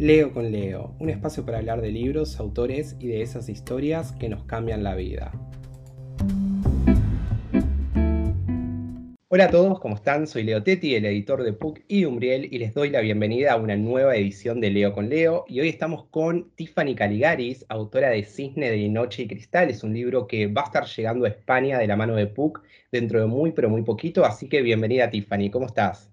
Leo 0.00 0.32
con 0.32 0.52
Leo, 0.52 0.94
un 1.00 1.10
espacio 1.10 1.44
para 1.44 1.58
hablar 1.58 1.80
de 1.80 1.90
libros, 1.90 2.38
autores 2.38 2.94
y 3.00 3.08
de 3.08 3.20
esas 3.20 3.48
historias 3.48 4.12
que 4.12 4.28
nos 4.28 4.44
cambian 4.44 4.84
la 4.84 4.94
vida. 4.94 5.32
Hola 9.26 9.46
a 9.46 9.50
todos, 9.50 9.80
¿cómo 9.80 9.96
están? 9.96 10.28
Soy 10.28 10.44
Leo 10.44 10.62
Tetti, 10.62 10.94
el 10.94 11.04
editor 11.04 11.42
de 11.42 11.52
PUC 11.52 11.80
y 11.88 12.04
Umbriel, 12.04 12.46
y 12.48 12.58
les 12.60 12.74
doy 12.74 12.90
la 12.90 13.00
bienvenida 13.00 13.54
a 13.54 13.56
una 13.56 13.74
nueva 13.74 14.14
edición 14.14 14.60
de 14.60 14.70
Leo 14.70 14.92
con 14.92 15.08
Leo. 15.08 15.44
Y 15.48 15.58
hoy 15.58 15.68
estamos 15.68 16.04
con 16.04 16.52
Tiffany 16.54 16.94
Caligaris, 16.94 17.66
autora 17.68 18.10
de 18.10 18.22
Cisne 18.22 18.70
de 18.70 18.88
Noche 18.88 19.24
y 19.24 19.26
Cristal. 19.26 19.68
Es 19.68 19.82
un 19.82 19.94
libro 19.94 20.28
que 20.28 20.46
va 20.46 20.62
a 20.62 20.66
estar 20.66 20.86
llegando 20.86 21.24
a 21.24 21.30
España 21.30 21.76
de 21.76 21.88
la 21.88 21.96
mano 21.96 22.14
de 22.14 22.28
PUC 22.28 22.62
dentro 22.92 23.18
de 23.18 23.26
muy, 23.26 23.50
pero 23.50 23.68
muy 23.68 23.82
poquito. 23.82 24.24
Así 24.24 24.48
que 24.48 24.62
bienvenida, 24.62 25.10
Tiffany. 25.10 25.50
¿Cómo 25.50 25.66
estás? 25.66 26.08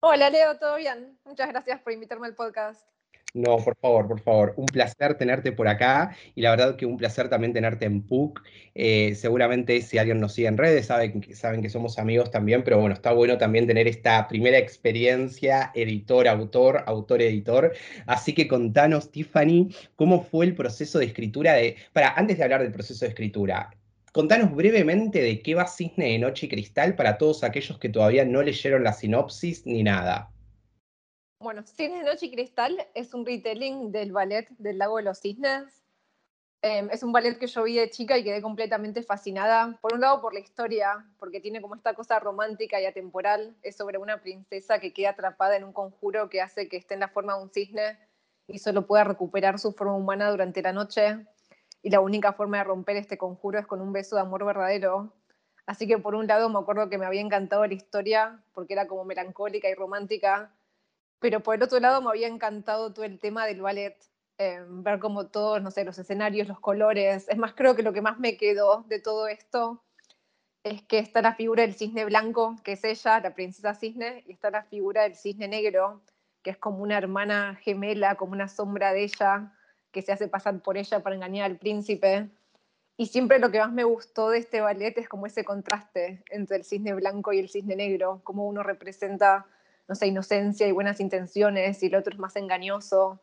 Hola, 0.00 0.28
Leo, 0.28 0.58
¿todo 0.58 0.74
bien? 0.74 1.16
Muchas 1.24 1.48
gracias 1.50 1.80
por 1.82 1.92
invitarme 1.92 2.26
al 2.26 2.34
podcast. 2.34 2.97
No, 3.34 3.58
por 3.58 3.76
favor, 3.76 4.08
por 4.08 4.20
favor. 4.20 4.54
Un 4.56 4.64
placer 4.66 5.14
tenerte 5.16 5.52
por 5.52 5.68
acá 5.68 6.16
y 6.34 6.40
la 6.40 6.50
verdad 6.50 6.76
que 6.76 6.86
un 6.86 6.96
placer 6.96 7.28
también 7.28 7.52
tenerte 7.52 7.84
en 7.84 8.02
PUC. 8.02 8.42
Eh, 8.74 9.14
seguramente 9.16 9.82
si 9.82 9.98
alguien 9.98 10.18
nos 10.18 10.32
sigue 10.32 10.48
en 10.48 10.56
redes 10.56 10.86
saben, 10.86 11.22
saben 11.34 11.60
que 11.60 11.68
somos 11.68 11.98
amigos 11.98 12.30
también, 12.30 12.64
pero 12.64 12.80
bueno, 12.80 12.94
está 12.94 13.12
bueno 13.12 13.36
también 13.36 13.66
tener 13.66 13.86
esta 13.86 14.26
primera 14.28 14.56
experiencia 14.56 15.70
editor-autor, 15.74 16.84
autor-editor. 16.86 17.74
Así 18.06 18.32
que 18.32 18.48
contanos, 18.48 19.10
Tiffany, 19.12 19.68
cómo 19.94 20.24
fue 20.24 20.46
el 20.46 20.54
proceso 20.54 20.98
de 20.98 21.06
escritura 21.06 21.52
de... 21.52 21.76
Para, 21.92 22.14
antes 22.14 22.38
de 22.38 22.44
hablar 22.44 22.62
del 22.62 22.72
proceso 22.72 23.04
de 23.04 23.10
escritura, 23.10 23.70
contanos 24.12 24.54
brevemente 24.54 25.20
de 25.20 25.42
qué 25.42 25.54
va 25.54 25.66
Cisne 25.66 26.12
de 26.12 26.18
Noche 26.18 26.46
y 26.46 26.48
Cristal 26.48 26.94
para 26.96 27.18
todos 27.18 27.44
aquellos 27.44 27.78
que 27.78 27.90
todavía 27.90 28.24
no 28.24 28.42
leyeron 28.42 28.84
la 28.84 28.94
sinopsis 28.94 29.66
ni 29.66 29.82
nada. 29.82 30.30
Bueno, 31.40 31.62
Cisnes 31.62 32.00
de 32.00 32.10
Noche 32.10 32.26
y 32.26 32.30
Cristal 32.32 32.84
es 32.94 33.14
un 33.14 33.24
retelling 33.24 33.92
del 33.92 34.10
ballet 34.10 34.48
del 34.58 34.76
Lago 34.76 34.96
de 34.96 35.04
los 35.04 35.20
Cisnes. 35.20 35.84
Em, 36.62 36.90
es 36.90 37.04
un 37.04 37.12
ballet 37.12 37.38
que 37.38 37.46
yo 37.46 37.62
vi 37.62 37.76
de 37.76 37.90
chica 37.90 38.18
y 38.18 38.24
quedé 38.24 38.42
completamente 38.42 39.04
fascinada. 39.04 39.78
Por 39.80 39.94
un 39.94 40.00
lado, 40.00 40.20
por 40.20 40.34
la 40.34 40.40
historia, 40.40 41.06
porque 41.20 41.40
tiene 41.40 41.62
como 41.62 41.76
esta 41.76 41.94
cosa 41.94 42.18
romántica 42.18 42.80
y 42.80 42.86
atemporal. 42.86 43.56
Es 43.62 43.76
sobre 43.76 43.98
una 43.98 44.20
princesa 44.20 44.80
que 44.80 44.92
queda 44.92 45.10
atrapada 45.10 45.56
en 45.56 45.62
un 45.62 45.72
conjuro 45.72 46.28
que 46.28 46.42
hace 46.42 46.68
que 46.68 46.76
esté 46.76 46.94
en 46.94 47.00
la 47.00 47.08
forma 47.08 47.36
de 47.36 47.42
un 47.44 47.50
cisne 47.50 48.00
y 48.48 48.58
solo 48.58 48.88
pueda 48.88 49.04
recuperar 49.04 49.60
su 49.60 49.72
forma 49.72 49.94
humana 49.94 50.30
durante 50.32 50.60
la 50.60 50.72
noche. 50.72 51.24
Y 51.82 51.90
la 51.90 52.00
única 52.00 52.32
forma 52.32 52.58
de 52.58 52.64
romper 52.64 52.96
este 52.96 53.16
conjuro 53.16 53.60
es 53.60 53.66
con 53.68 53.80
un 53.80 53.92
beso 53.92 54.16
de 54.16 54.22
amor 54.22 54.44
verdadero. 54.44 55.12
Así 55.66 55.86
que 55.86 55.98
por 55.98 56.16
un 56.16 56.26
lado 56.26 56.48
me 56.48 56.58
acuerdo 56.58 56.90
que 56.90 56.98
me 56.98 57.06
había 57.06 57.20
encantado 57.20 57.64
la 57.64 57.74
historia 57.74 58.42
porque 58.54 58.72
era 58.72 58.88
como 58.88 59.04
melancólica 59.04 59.68
y 59.68 59.74
romántica 59.74 60.52
pero 61.20 61.40
por 61.40 61.54
el 61.54 61.62
otro 61.62 61.80
lado 61.80 62.00
me 62.02 62.10
había 62.10 62.28
encantado 62.28 62.92
todo 62.92 63.04
el 63.04 63.18
tema 63.18 63.46
del 63.46 63.60
ballet, 63.60 63.96
eh, 64.38 64.62
ver 64.68 65.00
como 65.00 65.26
todos, 65.26 65.60
no 65.62 65.70
sé, 65.70 65.84
los 65.84 65.98
escenarios, 65.98 66.48
los 66.48 66.60
colores. 66.60 67.28
Es 67.28 67.36
más, 67.38 67.54
creo 67.54 67.74
que 67.74 67.82
lo 67.82 67.92
que 67.92 68.02
más 68.02 68.18
me 68.18 68.36
quedó 68.36 68.84
de 68.88 69.00
todo 69.00 69.26
esto 69.26 69.82
es 70.62 70.82
que 70.82 70.98
está 70.98 71.22
la 71.22 71.34
figura 71.34 71.62
del 71.62 71.74
cisne 71.74 72.04
blanco, 72.04 72.56
que 72.62 72.72
es 72.72 72.84
ella, 72.84 73.20
la 73.20 73.34
princesa 73.34 73.74
cisne, 73.74 74.22
y 74.26 74.32
está 74.32 74.50
la 74.50 74.64
figura 74.64 75.02
del 75.02 75.16
cisne 75.16 75.48
negro, 75.48 76.02
que 76.42 76.50
es 76.50 76.58
como 76.58 76.82
una 76.82 76.98
hermana 76.98 77.56
gemela, 77.56 78.16
como 78.16 78.32
una 78.32 78.48
sombra 78.48 78.92
de 78.92 79.04
ella, 79.04 79.52
que 79.90 80.02
se 80.02 80.12
hace 80.12 80.28
pasar 80.28 80.60
por 80.60 80.76
ella 80.76 81.02
para 81.02 81.16
engañar 81.16 81.50
al 81.50 81.58
príncipe. 81.58 82.28
Y 82.96 83.06
siempre 83.06 83.38
lo 83.38 83.50
que 83.50 83.60
más 83.60 83.72
me 83.72 83.84
gustó 83.84 84.30
de 84.30 84.38
este 84.38 84.60
ballet 84.60 84.96
es 84.98 85.08
como 85.08 85.26
ese 85.26 85.44
contraste 85.44 86.22
entre 86.30 86.56
el 86.56 86.64
cisne 86.64 86.94
blanco 86.94 87.32
y 87.32 87.38
el 87.38 87.48
cisne 87.48 87.76
negro, 87.76 88.20
como 88.24 88.46
uno 88.46 88.62
representa 88.62 89.46
no 89.88 89.94
sé, 89.94 90.06
inocencia 90.06 90.66
y 90.68 90.72
buenas 90.72 91.00
intenciones 91.00 91.82
y 91.82 91.86
el 91.86 91.96
otro 91.96 92.12
es 92.12 92.18
más 92.18 92.36
engañoso. 92.36 93.20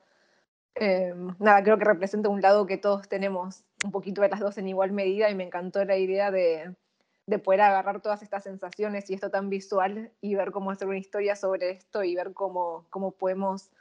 Eh, 0.75 1.13
nada, 1.39 1.63
creo 1.63 1.77
que 1.77 1.85
representa 1.85 2.27
un 2.27 2.41
lado 2.41 2.65
que 2.65 2.77
todos 2.77 3.07
tenemos 3.07 3.63
un 3.83 3.91
poquito 3.91 4.21
de 4.21 4.29
las 4.29 4.39
dos 4.39 4.57
en 4.57 4.67
igual 4.67 4.91
medida 4.91 5.29
y 5.29 5.35
me 5.35 5.43
encantó 5.43 5.85
la 5.85 5.95
idea 5.95 6.31
de, 6.31 6.75
de 7.27 7.39
poder 7.39 7.61
agarrar 7.61 8.01
todas 8.01 8.23
estas 8.23 8.43
sensaciones 8.43 9.09
y 9.09 9.13
esto 9.13 9.29
tan 9.29 9.49
visual 9.49 10.11
y 10.21 10.35
ver 10.35 10.51
cómo 10.51 10.71
hacer 10.71 10.87
una 10.87 10.97
historia 10.97 11.35
sobre 11.35 11.69
esto 11.69 12.03
y 12.03 12.15
ver 12.15 12.33
cómo, 12.33 12.85
cómo 12.89 13.11
podemos 13.11 13.71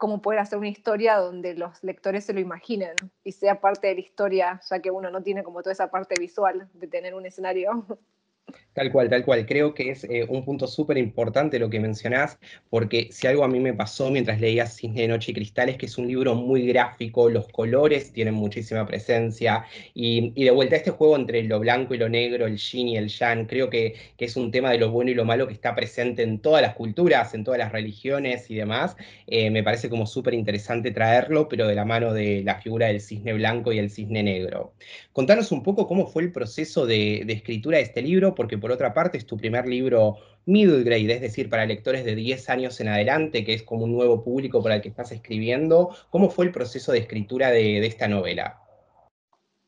cómo 0.00 0.22
poder 0.22 0.40
hacer 0.40 0.58
una 0.58 0.68
historia 0.68 1.18
donde 1.18 1.54
los 1.54 1.84
lectores 1.84 2.24
se 2.24 2.32
lo 2.32 2.40
imaginen 2.40 2.94
y 3.22 3.32
sea 3.32 3.60
parte 3.60 3.88
de 3.88 3.96
la 3.96 4.00
historia, 4.00 4.60
ya 4.68 4.80
que 4.80 4.90
uno 4.90 5.10
no 5.10 5.22
tiene 5.22 5.44
como 5.44 5.60
toda 5.60 5.74
esa 5.74 5.90
parte 5.90 6.14
visual 6.18 6.70
de 6.72 6.86
tener 6.86 7.14
un 7.14 7.26
escenario. 7.26 7.84
Tal 8.72 8.92
cual, 8.92 9.10
tal 9.10 9.24
cual. 9.24 9.46
Creo 9.46 9.74
que 9.74 9.90
es 9.90 10.04
eh, 10.04 10.24
un 10.28 10.44
punto 10.44 10.68
súper 10.68 10.96
importante 10.96 11.58
lo 11.58 11.68
que 11.68 11.80
mencionás, 11.80 12.38
porque 12.68 13.08
si 13.10 13.26
algo 13.26 13.42
a 13.42 13.48
mí 13.48 13.58
me 13.58 13.74
pasó 13.74 14.10
mientras 14.10 14.40
leía 14.40 14.64
Cisne 14.66 15.02
de 15.02 15.08
Noche 15.08 15.32
y 15.32 15.34
Cristal 15.34 15.70
es 15.70 15.76
que 15.76 15.86
es 15.86 15.98
un 15.98 16.06
libro 16.06 16.36
muy 16.36 16.68
gráfico, 16.68 17.28
los 17.28 17.48
colores 17.48 18.12
tienen 18.12 18.34
muchísima 18.34 18.86
presencia, 18.86 19.64
y, 19.92 20.30
de 20.44 20.50
vuelta 20.52 20.76
este 20.76 20.92
juego 20.92 21.16
entre 21.16 21.42
lo 21.42 21.58
blanco 21.58 21.94
y 21.94 21.98
lo 21.98 22.08
negro, 22.08 22.46
el 22.46 22.58
yin 22.58 22.88
y 22.88 22.96
el 22.96 23.08
yang, 23.08 23.46
creo 23.46 23.68
que, 23.70 23.96
es 24.18 24.36
un 24.36 24.50
tema 24.52 24.70
de 24.70 24.78
lo 24.78 24.90
bueno 24.90 25.10
y 25.10 25.14
lo 25.14 25.24
malo 25.24 25.48
que 25.48 25.54
está 25.54 25.74
presente 25.74 26.22
en 26.22 26.38
todas 26.40 26.62
las 26.62 26.74
culturas, 26.74 27.34
en 27.34 27.42
todas 27.42 27.58
las 27.58 27.72
religiones 27.72 28.50
y 28.50 28.54
demás. 28.54 28.96
Eh, 29.26 29.50
me 29.50 29.64
parece 29.64 29.88
como 29.88 30.06
súper 30.06 30.34
interesante 30.34 30.90
traerlo, 30.92 31.48
pero 31.48 31.66
de 31.66 31.74
la 31.74 31.84
mano 31.84 32.12
de 32.12 32.42
la 32.44 32.60
figura 32.60 32.86
del 32.88 33.00
cisne 33.00 33.32
blanco 33.32 33.72
y 33.72 33.78
el 33.78 33.90
cisne 33.90 34.22
negro. 34.22 34.74
Contanos 35.12 35.50
un 35.52 35.62
poco 35.62 35.88
cómo 35.88 36.06
fue 36.06 36.22
el 36.22 36.32
proceso 36.32 36.86
de 36.86 37.24
escritura 37.28 37.78
de 37.78 37.84
este 37.84 38.02
libro, 38.02 38.34
porque 38.34 38.59
por 38.60 38.70
otra 38.72 38.94
parte 38.94 39.18
es 39.18 39.26
tu 39.26 39.36
primer 39.36 39.66
libro 39.66 40.18
middle 40.46 40.82
grade, 40.82 41.12
es 41.12 41.20
decir, 41.20 41.48
para 41.48 41.66
lectores 41.66 42.04
de 42.04 42.14
10 42.14 42.50
años 42.50 42.80
en 42.80 42.88
adelante, 42.88 43.44
que 43.44 43.54
es 43.54 43.62
como 43.62 43.84
un 43.84 43.92
nuevo 43.92 44.22
público 44.22 44.62
para 44.62 44.76
el 44.76 44.82
que 44.82 44.88
estás 44.88 45.12
escribiendo. 45.12 45.94
¿Cómo 46.10 46.30
fue 46.30 46.46
el 46.46 46.52
proceso 46.52 46.92
de 46.92 46.98
escritura 46.98 47.50
de, 47.50 47.84
esta 47.86 48.08
novela? 48.08 48.60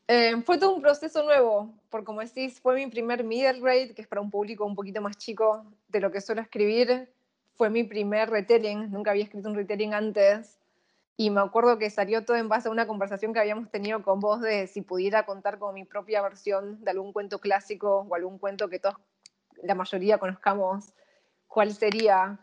Eh, 0.09 0.35
fue 0.45 0.59
todo 0.59 0.75
un 0.75 0.83
proceso 0.83 1.23
nuevo, 1.23 1.73
porque 1.91 2.05
como 2.05 2.21
decís, 2.21 2.61
fue 2.61 2.75
mi 2.75 2.87
primer 2.89 3.25
middle 3.25 3.61
grade, 3.61 3.95
que 3.95 4.03
es 4.03 4.09
para 4.09 4.21
un 4.21 4.31
público 4.31 4.65
un 4.65 4.75
poquito 4.75 5.01
más 5.01 5.17
chico 5.17 5.65
de 5.89 6.01
lo 6.01 6.11
que 6.11 6.21
suelo 6.21 6.43
escribir. 6.43 7.09
Fue 7.55 7.71
mi 7.71 7.85
primer 7.85 8.31
retelling, 8.31 8.91
nunca 8.91 9.13
había 9.13 9.25
escrito 9.25 9.49
un 9.49 9.55
retelling 9.55 9.95
antes. 9.95 10.62
Y 11.17 11.31
me 11.31 11.41
acuerdo 11.41 11.79
que 11.79 11.91
salió 11.91 12.25
todo 12.25 12.37
en 12.37 12.49
base 12.49 12.69
a 12.69 12.71
una 12.71 12.87
conversación 12.87 13.33
que 13.33 13.41
habíamos 13.41 13.71
tenido 13.71 14.03
con 14.03 14.21
vos 14.21 14.41
de 14.41 14.67
si 14.67 14.81
pudiera 14.81 15.25
contar 15.27 15.59
con 15.59 15.75
mi 15.75 15.85
propia 15.85 16.23
versión 16.23 16.83
de 16.83 16.91
algún 16.91 17.13
cuento 17.13 17.39
clásico 17.39 18.07
o 18.09 18.15
algún 18.15 18.39
cuento 18.39 18.69
que 18.69 18.79
todos, 18.79 18.97
la 19.63 19.75
mayoría 19.75 20.19
conozcamos, 20.19 20.95
cuál 21.47 21.73
sería. 21.73 22.41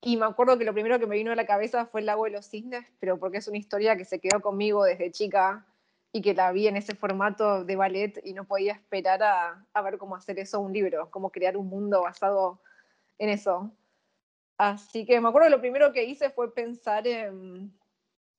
Y 0.00 0.16
me 0.16 0.26
acuerdo 0.26 0.58
que 0.58 0.64
lo 0.64 0.72
primero 0.72 0.98
que 0.98 1.06
me 1.06 1.16
vino 1.16 1.32
a 1.32 1.36
la 1.36 1.46
cabeza 1.46 1.86
fue 1.86 2.00
El 2.00 2.06
lago 2.06 2.24
de 2.24 2.30
los 2.30 2.46
cisnes, 2.46 2.86
pero 2.98 3.18
porque 3.18 3.38
es 3.38 3.48
una 3.48 3.58
historia 3.58 3.96
que 3.96 4.04
se 4.04 4.20
quedó 4.20 4.40
conmigo 4.40 4.84
desde 4.84 5.10
chica 5.10 5.66
y 6.12 6.22
que 6.22 6.34
la 6.34 6.50
vi 6.52 6.66
en 6.66 6.76
ese 6.76 6.94
formato 6.94 7.64
de 7.64 7.76
ballet 7.76 8.20
y 8.24 8.32
no 8.32 8.44
podía 8.44 8.72
esperar 8.72 9.22
a, 9.22 9.64
a 9.72 9.82
ver 9.82 9.98
cómo 9.98 10.16
hacer 10.16 10.38
eso 10.38 10.60
un 10.60 10.72
libro, 10.72 11.10
cómo 11.10 11.30
crear 11.30 11.56
un 11.56 11.68
mundo 11.68 12.02
basado 12.02 12.60
en 13.18 13.28
eso. 13.28 13.70
Así 14.56 15.04
que 15.04 15.20
me 15.20 15.28
acuerdo 15.28 15.46
que 15.46 15.56
lo 15.56 15.60
primero 15.60 15.92
que 15.92 16.04
hice 16.04 16.30
fue 16.30 16.52
pensar 16.52 17.06
en 17.06 17.72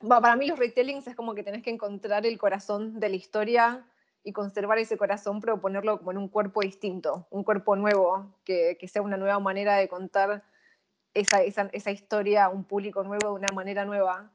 para 0.07 0.35
mí 0.35 0.47
los 0.47 0.57
retellings 0.57 1.07
es 1.07 1.15
como 1.15 1.35
que 1.35 1.43
tenés 1.43 1.63
que 1.63 1.69
encontrar 1.69 2.25
el 2.25 2.37
corazón 2.37 2.99
de 2.99 3.09
la 3.09 3.15
historia 3.15 3.85
y 4.23 4.33
conservar 4.33 4.77
ese 4.77 4.97
corazón, 4.97 5.39
pero 5.41 5.59
ponerlo 5.59 5.97
como 5.99 6.11
en 6.11 6.17
un 6.17 6.27
cuerpo 6.27 6.61
distinto, 6.61 7.27
un 7.29 7.43
cuerpo 7.43 7.75
nuevo, 7.75 8.35
que, 8.43 8.77
que 8.79 8.87
sea 8.87 9.01
una 9.01 9.17
nueva 9.17 9.39
manera 9.39 9.75
de 9.77 9.87
contar 9.87 10.43
esa, 11.13 11.41
esa, 11.41 11.69
esa, 11.73 11.91
historia 11.91 12.45
a 12.45 12.49
un 12.49 12.63
público 12.63 13.03
nuevo 13.03 13.27
de 13.27 13.33
una 13.33 13.53
manera 13.53 13.85
nueva. 13.85 14.31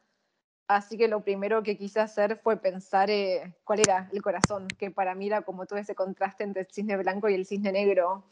Así 0.67 0.97
que 0.97 1.09
lo 1.09 1.21
primero 1.21 1.63
que 1.63 1.77
quise 1.77 2.01
hacer 2.01 2.39
fue 2.43 2.57
pensar 2.57 3.11
eh, 3.11 3.55
cuál 3.65 3.81
era 3.81 4.09
el 4.13 4.23
corazón, 4.23 4.67
que 4.79 4.91
para 4.91 5.15
mí 5.15 5.27
era 5.27 5.43
como 5.43 5.67
todo 5.67 5.79
ese 5.79 5.95
contraste 5.95 6.45
entre 6.45 6.63
el 6.63 6.69
cisne 6.69 6.97
blanco 6.97 7.29
y 7.29 7.35
el 7.35 7.47
cisne 7.47 7.73
negro 7.73 8.25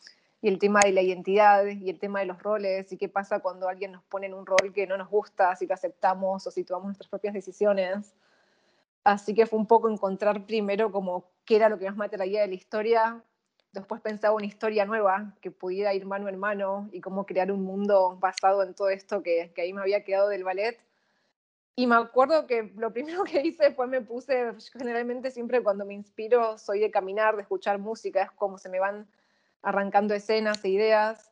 y 0.43 0.49
el 0.49 0.59
tema 0.59 0.81
de 0.81 0.91
la 0.91 1.03
identidad 1.03 1.65
y 1.67 1.89
el 1.89 2.01
tema 2.01 2.19
de 2.19 2.27
los 2.27 2.43
roles 2.43 2.93
y 2.93 2.99
qué 2.99 3.09
pasa 3.09 3.39
cuando 3.39 3.69
alguien 3.69 3.93
nos 3.93 4.03
pone 4.03 4.27
en 4.27 4.35
un 4.35 4.45
rol 4.45 4.73
que 4.75 4.89
no 4.89 4.97
nos 4.97 5.09
gusta, 5.09 5.55
si 5.55 5.69
lo 5.69 5.75
aceptamos 5.75 6.45
o 6.45 6.51
si 6.51 6.65
tomamos 6.65 6.87
nuestras 6.87 7.09
propias 7.09 7.33
decisiones. 7.33 8.13
Así 9.05 9.35
que 9.35 9.47
fue 9.47 9.61
un 9.61 9.67
poco 9.67 9.89
encontrar 9.89 10.45
primero 10.45 10.91
como 10.91 11.31
qué 11.45 11.57
era 11.57 11.69
lo 11.69 11.79
que 11.79 11.87
más 11.87 11.97
me 11.97 12.07
atraía 12.07 12.43
de 12.43 12.49
la 12.49 12.55
historia, 12.55 13.23
después 13.73 14.01
pensaba 14.01 14.35
una 14.35 14.47
historia 14.47 14.85
nueva 14.85 15.33
que 15.41 15.53
pudiera 15.53 15.95
ir 15.95 16.07
mano 16.07 16.29
en 16.29 16.39
mano 16.39 16.89
y 16.93 17.01
cómo 17.01 17.25
crear 17.25 17.53
un 17.53 17.63
mundo 17.63 18.17
basado 18.21 18.65
en 18.65 18.75
todo 18.75 18.91
esto 18.91 19.23
que, 19.23 19.53
que 19.55 19.63
ahí 19.63 19.73
me 19.73 19.81
había 19.81 20.03
quedado 20.03 20.29
del 20.29 20.43
ballet. 20.43 20.79
Y 21.77 21.87
me 21.87 21.95
acuerdo 21.95 22.49
que 22.49 22.73
lo 22.77 22.93
primero 22.93 23.23
que 23.25 23.41
hice 23.43 23.73
fue 23.73 23.87
me 23.87 24.01
puse, 24.01 24.53
generalmente 24.73 25.31
siempre 25.31 25.63
cuando 25.63 25.87
me 25.87 25.95
inspiro 25.95 26.59
soy 26.59 26.81
de 26.81 26.91
caminar, 26.91 27.37
de 27.37 27.43
escuchar 27.43 27.79
música, 27.79 28.23
es 28.25 28.31
como 28.33 28.59
se 28.59 28.69
me 28.69 28.81
van 28.81 29.07
arrancando 29.63 30.15
escenas 30.15 30.65
e 30.65 30.71
ideas. 30.71 31.31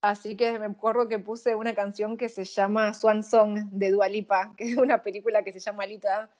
Así 0.00 0.36
que 0.36 0.58
me 0.58 0.66
acuerdo 0.66 1.08
que 1.08 1.18
puse 1.18 1.54
una 1.54 1.74
canción 1.74 2.16
que 2.16 2.28
se 2.28 2.44
llama 2.44 2.92
Swan 2.92 3.22
Song 3.24 3.70
de 3.70 3.90
Dua 3.90 4.08
Lipa, 4.08 4.52
que 4.56 4.64
es 4.70 4.76
una 4.76 5.02
película 5.02 5.42
que 5.42 5.52
se 5.52 5.60
llama 5.60 5.84
Alita, 5.84 6.30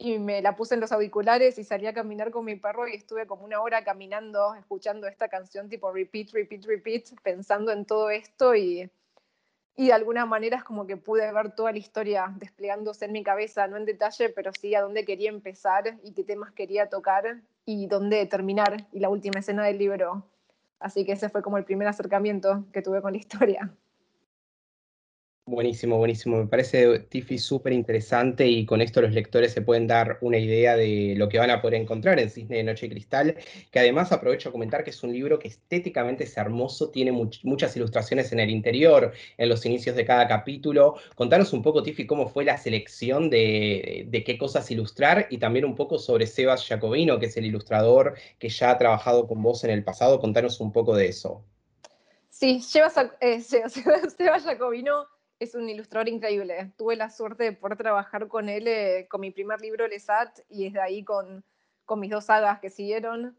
y 0.00 0.18
me 0.18 0.40
la 0.42 0.54
puse 0.54 0.74
en 0.74 0.80
los 0.80 0.92
auriculares 0.92 1.58
y 1.58 1.64
salí 1.64 1.86
a 1.86 1.92
caminar 1.92 2.30
con 2.30 2.44
mi 2.44 2.54
perro 2.54 2.86
y 2.86 2.94
estuve 2.94 3.26
como 3.26 3.44
una 3.44 3.60
hora 3.60 3.82
caminando, 3.82 4.54
escuchando 4.54 5.08
esta 5.08 5.28
canción 5.28 5.68
tipo 5.68 5.90
repeat, 5.90 6.30
repeat, 6.32 6.64
repeat, 6.66 7.04
pensando 7.22 7.72
en 7.72 7.84
todo 7.84 8.10
esto 8.10 8.54
y, 8.54 8.88
y 9.74 9.86
de 9.86 9.92
alguna 9.92 10.24
manera 10.24 10.58
es 10.58 10.62
como 10.62 10.86
que 10.86 10.96
pude 10.96 11.32
ver 11.32 11.52
toda 11.56 11.72
la 11.72 11.78
historia 11.78 12.32
desplegándose 12.36 13.06
en 13.06 13.12
mi 13.12 13.24
cabeza, 13.24 13.66
no 13.66 13.76
en 13.76 13.86
detalle, 13.86 14.28
pero 14.28 14.52
sí 14.52 14.74
a 14.76 14.82
dónde 14.82 15.04
quería 15.04 15.30
empezar 15.30 15.98
y 16.04 16.12
qué 16.12 16.22
temas 16.22 16.52
quería 16.52 16.88
tocar 16.88 17.40
y 17.64 17.88
dónde 17.88 18.24
terminar 18.26 18.86
y 18.92 19.00
la 19.00 19.08
última 19.08 19.40
escena 19.40 19.64
del 19.64 19.78
libro. 19.78 20.24
Así 20.80 21.04
que 21.04 21.12
ese 21.12 21.28
fue 21.28 21.42
como 21.42 21.58
el 21.58 21.64
primer 21.64 21.88
acercamiento 21.88 22.66
que 22.72 22.82
tuve 22.82 23.02
con 23.02 23.12
la 23.12 23.18
historia. 23.18 23.74
Buenísimo, 25.50 25.96
buenísimo. 25.96 26.36
Me 26.36 26.46
parece 26.46 26.98
Tiffy 26.98 27.38
súper 27.38 27.72
interesante 27.72 28.46
y 28.46 28.66
con 28.66 28.82
esto 28.82 29.00
los 29.00 29.12
lectores 29.12 29.50
se 29.50 29.62
pueden 29.62 29.86
dar 29.86 30.18
una 30.20 30.36
idea 30.36 30.76
de 30.76 31.14
lo 31.16 31.30
que 31.30 31.38
van 31.38 31.48
a 31.48 31.62
poder 31.62 31.80
encontrar 31.80 32.20
en 32.20 32.28
Cisne 32.28 32.58
de 32.58 32.64
Noche 32.64 32.84
y 32.84 32.90
Cristal, 32.90 33.34
que 33.70 33.78
además 33.78 34.12
aprovecho 34.12 34.50
a 34.50 34.52
comentar 34.52 34.84
que 34.84 34.90
es 34.90 35.02
un 35.02 35.10
libro 35.10 35.38
que 35.38 35.48
estéticamente 35.48 36.24
es 36.24 36.36
hermoso, 36.36 36.90
tiene 36.90 37.12
muchas 37.12 37.74
ilustraciones 37.74 38.30
en 38.32 38.40
el 38.40 38.50
interior, 38.50 39.14
en 39.38 39.48
los 39.48 39.64
inicios 39.64 39.96
de 39.96 40.04
cada 40.04 40.28
capítulo. 40.28 40.96
Contanos 41.14 41.54
un 41.54 41.62
poco, 41.62 41.82
Tiffy, 41.82 42.06
cómo 42.06 42.28
fue 42.28 42.44
la 42.44 42.58
selección 42.58 43.30
de, 43.30 44.22
qué 44.26 44.36
cosas 44.36 44.70
ilustrar 44.70 45.28
y 45.30 45.38
también 45.38 45.64
un 45.64 45.74
poco 45.74 45.98
sobre 45.98 46.26
Sebas 46.26 46.66
Jacobino, 46.66 47.18
que 47.18 47.24
es 47.24 47.36
el 47.38 47.46
ilustrador 47.46 48.16
que 48.38 48.50
ya 48.50 48.72
ha 48.72 48.76
trabajado 48.76 49.26
con 49.26 49.42
vos 49.42 49.64
en 49.64 49.70
el 49.70 49.82
pasado. 49.82 50.20
Contanos 50.20 50.60
un 50.60 50.72
poco 50.72 50.94
de 50.94 51.08
eso. 51.08 51.42
Sí, 52.28 52.60
Sebas, 52.60 52.96
eh, 53.22 53.40
Sebas 54.18 54.44
Jacobino 54.44 55.06
es 55.38 55.54
un 55.54 55.68
ilustrador 55.68 56.08
increíble. 56.08 56.72
Tuve 56.76 56.96
la 56.96 57.10
suerte 57.10 57.44
de 57.44 57.52
poder 57.52 57.76
trabajar 57.76 58.28
con 58.28 58.48
él 58.48 58.66
eh, 58.66 59.06
con 59.08 59.20
mi 59.20 59.30
primer 59.30 59.60
libro, 59.60 59.86
Lesat, 59.86 60.40
y 60.48 60.64
desde 60.64 60.80
ahí 60.80 61.04
con, 61.04 61.44
con 61.84 62.00
mis 62.00 62.10
dos 62.10 62.26
sagas 62.26 62.60
que 62.60 62.70
siguieron. 62.70 63.36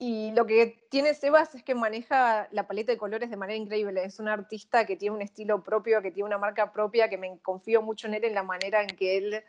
Y 0.00 0.30
lo 0.32 0.46
que 0.46 0.86
tiene 0.90 1.12
Sebas 1.12 1.56
es 1.56 1.64
que 1.64 1.74
maneja 1.74 2.46
la 2.52 2.68
paleta 2.68 2.92
de 2.92 2.98
colores 2.98 3.30
de 3.30 3.36
manera 3.36 3.56
increíble. 3.56 4.04
Es 4.04 4.20
un 4.20 4.28
artista 4.28 4.86
que 4.86 4.96
tiene 4.96 5.16
un 5.16 5.22
estilo 5.22 5.64
propio, 5.64 6.00
que 6.02 6.12
tiene 6.12 6.28
una 6.28 6.38
marca 6.38 6.72
propia, 6.72 7.08
que 7.08 7.18
me 7.18 7.36
confío 7.40 7.82
mucho 7.82 8.06
en 8.06 8.14
él 8.14 8.24
en 8.24 8.34
la 8.34 8.44
manera 8.44 8.82
en 8.82 8.88
que 8.88 9.16
él 9.16 9.42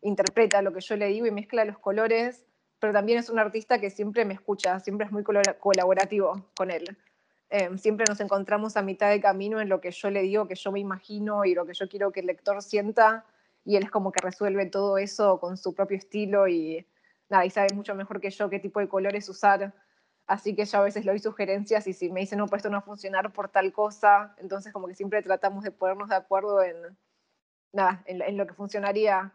interpreta 0.00 0.62
lo 0.62 0.72
que 0.72 0.80
yo 0.80 0.96
le 0.96 1.08
digo 1.08 1.26
y 1.26 1.30
mezcla 1.30 1.66
los 1.66 1.78
colores, 1.78 2.46
pero 2.78 2.94
también 2.94 3.18
es 3.18 3.28
un 3.28 3.38
artista 3.38 3.78
que 3.78 3.90
siempre 3.90 4.24
me 4.24 4.32
escucha, 4.32 4.80
siempre 4.80 5.04
es 5.04 5.12
muy 5.12 5.22
colaborativo 5.22 6.46
con 6.56 6.70
él. 6.70 6.96
Em, 7.50 7.76
siempre 7.78 8.06
nos 8.08 8.20
encontramos 8.20 8.76
a 8.76 8.82
mitad 8.82 9.10
de 9.10 9.20
camino 9.20 9.60
en 9.60 9.68
lo 9.68 9.80
que 9.80 9.90
yo 9.90 10.08
le 10.08 10.22
digo, 10.22 10.46
que 10.46 10.54
yo 10.54 10.70
me 10.70 10.78
imagino 10.78 11.44
y 11.44 11.54
lo 11.54 11.66
que 11.66 11.74
yo 11.74 11.88
quiero 11.88 12.12
que 12.12 12.20
el 12.20 12.26
lector 12.26 12.62
sienta, 12.62 13.26
y 13.64 13.76
él 13.76 13.82
es 13.82 13.90
como 13.90 14.12
que 14.12 14.20
resuelve 14.24 14.66
todo 14.66 14.98
eso 14.98 15.40
con 15.40 15.56
su 15.56 15.74
propio 15.74 15.98
estilo 15.98 16.46
y 16.46 16.86
nada, 17.28 17.48
sabe 17.50 17.74
mucho 17.74 17.94
mejor 17.96 18.20
que 18.20 18.30
yo 18.30 18.48
qué 18.48 18.60
tipo 18.60 18.78
de 18.78 18.88
colores 18.88 19.28
usar. 19.28 19.74
Así 20.28 20.54
que 20.54 20.64
yo 20.64 20.78
a 20.78 20.82
veces 20.82 21.04
le 21.04 21.10
doy 21.10 21.18
sugerencias 21.18 21.88
y 21.88 21.92
si 21.92 22.10
me 22.10 22.20
dicen, 22.20 22.38
no, 22.38 22.46
pues 22.46 22.60
esto 22.60 22.70
no 22.70 22.82
va 22.86 23.20
a 23.20 23.28
por 23.30 23.48
tal 23.48 23.72
cosa, 23.72 24.34
entonces 24.38 24.72
como 24.72 24.86
que 24.86 24.94
siempre 24.94 25.22
tratamos 25.22 25.64
de 25.64 25.72
ponernos 25.72 26.08
de 26.08 26.14
acuerdo 26.14 26.62
en, 26.62 26.76
nada, 27.72 28.04
en 28.06 28.36
lo 28.36 28.46
que 28.46 28.54
funcionaría 28.54 29.32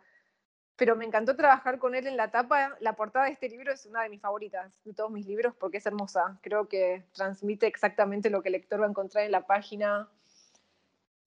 pero 0.76 0.96
me 0.96 1.06
encantó 1.06 1.36
trabajar 1.36 1.80
con 1.80 1.96
él 1.96 2.08
en 2.08 2.18
la 2.18 2.32
tapa. 2.32 2.76
La 2.80 2.96
portada 2.96 3.26
de 3.26 3.32
este 3.32 3.50
libro 3.50 3.72
es 3.72 3.86
una 3.86 4.04
de 4.04 4.10
mis 4.10 4.22
favoritas 4.22 4.74
de 4.84 4.94
todos 4.94 5.12
mis 5.12 5.26
libros 5.26 5.56
porque 5.58 5.78
es 5.78 5.86
hermosa. 5.86 6.38
Creo 6.42 6.68
que 6.68 7.06
transmite 7.14 7.68
exactamente 7.68 8.30
lo 8.30 8.42
que 8.42 8.50
el 8.50 8.54
lector 8.54 8.82
va 8.82 8.86
a 8.86 8.90
encontrar 8.90 9.26
en 9.26 9.32
la 9.32 9.46
página. 9.46 10.10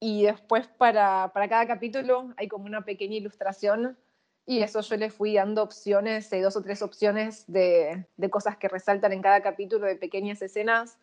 Y 0.01 0.25
después 0.25 0.67
para, 0.67 1.33
para 1.33 1.49
cada 1.49 1.67
capítulo 1.67 2.33
hay 2.37 2.49
como 2.49 2.67
una 2.67 2.85
pequeña 2.85 3.17
ilustración 3.17 3.97
y 4.49 4.63
eso 4.63 4.81
yo 4.81 4.97
le 4.97 5.11
fui 5.11 5.35
dando 5.35 5.63
opciones, 5.63 6.31
dos 6.31 6.57
o 6.57 6.63
tres 6.63 6.81
opciones 6.81 7.45
de, 7.49 8.07
de, 8.17 8.31
cosas 8.31 8.57
que 8.57 8.67
resaltan 8.67 9.13
en 9.13 9.21
cada 9.21 9.43
capítulo, 9.43 9.87
de 9.87 9.97
pequeñas 9.97 10.41
escenas, 10.41 10.97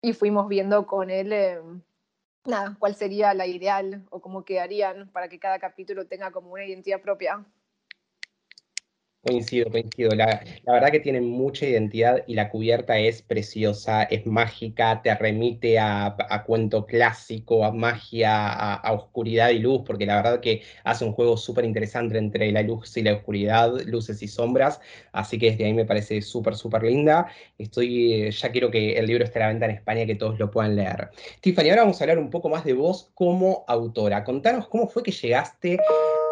y 0.00 0.12
fuimos 0.12 0.46
viendo 0.46 0.86
con 0.86 1.10
él, 1.10 1.32
eh, 1.32 1.60
nada, 2.44 2.76
cuál 2.78 2.94
sería 2.94 3.34
la 3.34 3.48
ideal 3.48 4.06
o 4.10 4.20
cómo 4.20 4.44
quedarían 4.44 5.08
para 5.10 5.28
que 5.28 5.40
cada 5.40 5.58
capítulo 5.58 6.06
tenga 6.06 6.30
como 6.30 6.52
una 6.52 6.64
identidad 6.64 7.00
propia. 7.00 7.44
Coincido, 9.26 9.68
coincido. 9.72 10.14
La, 10.14 10.40
verdad 10.64 10.92
que 10.92 11.00
tiene 11.00 11.20
mucha 11.20 11.66
identidad 11.66 12.22
y 12.28 12.34
la 12.34 12.48
cubierta 12.48 12.96
es 12.96 13.22
preciosa, 13.22 14.04
es 14.04 14.24
mágica, 14.24 15.02
te 15.02 15.12
remite 15.16 15.80
a, 15.80 16.44
cuento 16.46 16.86
clásico, 16.86 17.64
a 17.64 17.72
magia, 17.72 18.46
a, 18.52 18.92
oscuridad 18.92 19.50
y 19.50 19.58
luz, 19.58 19.82
porque 19.84 20.06
la 20.06 20.16
verdad 20.16 20.40
que 20.40 20.62
hace 20.84 21.04
un 21.04 21.12
juego 21.12 21.36
súper 21.36 21.64
interesante 21.64 22.18
entre 22.18 22.52
la 22.52 22.62
luz 22.62 22.96
y 22.96 23.02
la 23.02 23.14
oscuridad, 23.14 23.72
luces 23.86 24.22
y 24.22 24.28
sombras, 24.28 24.80
así 25.10 25.38
que 25.40 25.50
desde 25.50 25.64
ahí 25.64 25.74
me 25.74 25.84
parece 25.84 26.22
súper, 26.22 26.54
súper 26.54 26.84
linda. 26.84 27.26
Estoy, 27.58 28.30
ya 28.30 28.52
quiero 28.52 28.70
que 28.70 28.96
el 28.96 29.06
libro 29.06 29.24
esté 29.24 29.40
a 29.40 29.42
la 29.42 29.48
venta 29.48 29.64
en 29.64 29.72
España, 29.72 30.06
que 30.06 30.14
todos 30.14 30.38
lo 30.38 30.52
puedan 30.52 30.76
leer. 30.76 31.10
Tiffany, 31.40 31.70
ahora 31.70 31.82
vamos 31.82 32.00
a 32.00 32.04
hablar 32.04 32.20
un 32.20 32.30
poco 32.30 32.48
más 32.48 32.64
de 32.64 32.74
vos 32.74 33.10
como 33.14 33.64
autora. 33.66 34.22
Contanos 34.22 34.68
cómo 34.68 34.86
fue 34.86 35.02
que 35.02 35.10
llegaste 35.10 35.78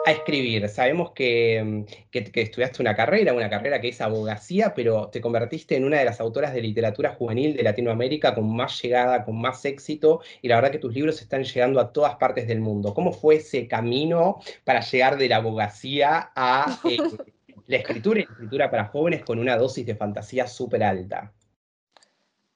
a 0.05 0.13
escribir. 0.13 0.69
Sabemos 0.69 1.13
que, 1.13 1.85
que, 2.11 2.31
estudiaste 2.35 2.83
una 2.83 2.95
carrera, 2.95 3.33
una 3.33 3.49
carrera 3.49 3.81
que 3.81 3.89
es 3.89 4.01
abogacía, 4.01 4.75
pero 4.75 5.09
te 5.09 5.21
convertiste 5.21 5.77
en 5.77 5.85
una 5.85 5.99
de 5.99 6.05
las 6.05 6.21
autoras 6.21 6.53
de 6.53 6.61
literatura 6.61 7.15
juvenil 7.15 7.57
de 7.57 7.63
Latinoamérica 7.63 8.35
con 8.35 8.55
más 8.55 8.81
llegada, 8.83 9.25
con 9.25 9.41
más 9.41 9.65
éxito, 9.65 10.21
y 10.43 10.49
la 10.49 10.57
verdad 10.57 10.71
que 10.71 10.79
tus 10.79 10.95
libros 10.95 11.21
están 11.21 11.45
llegando 11.45 11.81
a 11.81 11.93
todas 11.93 12.17
partes 12.17 12.47
del 12.47 12.61
mundo. 12.61 12.93
¿Cómo 12.95 13.13
fue 13.13 13.37
ese 13.37 13.67
camino 13.67 14.41
para 14.65 14.81
llegar 14.81 15.17
de 15.17 15.29
la 15.29 15.37
abogacía 15.37 16.31
a 16.35 16.81
eh, 16.89 16.99
la 17.67 17.77
escritura 17.77 18.21
y 18.21 18.25
la 18.25 18.31
escritura 18.33 18.71
para 18.71 18.87
jóvenes 18.87 19.25
con 19.25 19.39
una 19.39 19.57
dosis 19.57 19.87
de 19.87 19.97
fantasía 19.97 20.47
súper 20.47 20.85
alta? 20.85 21.33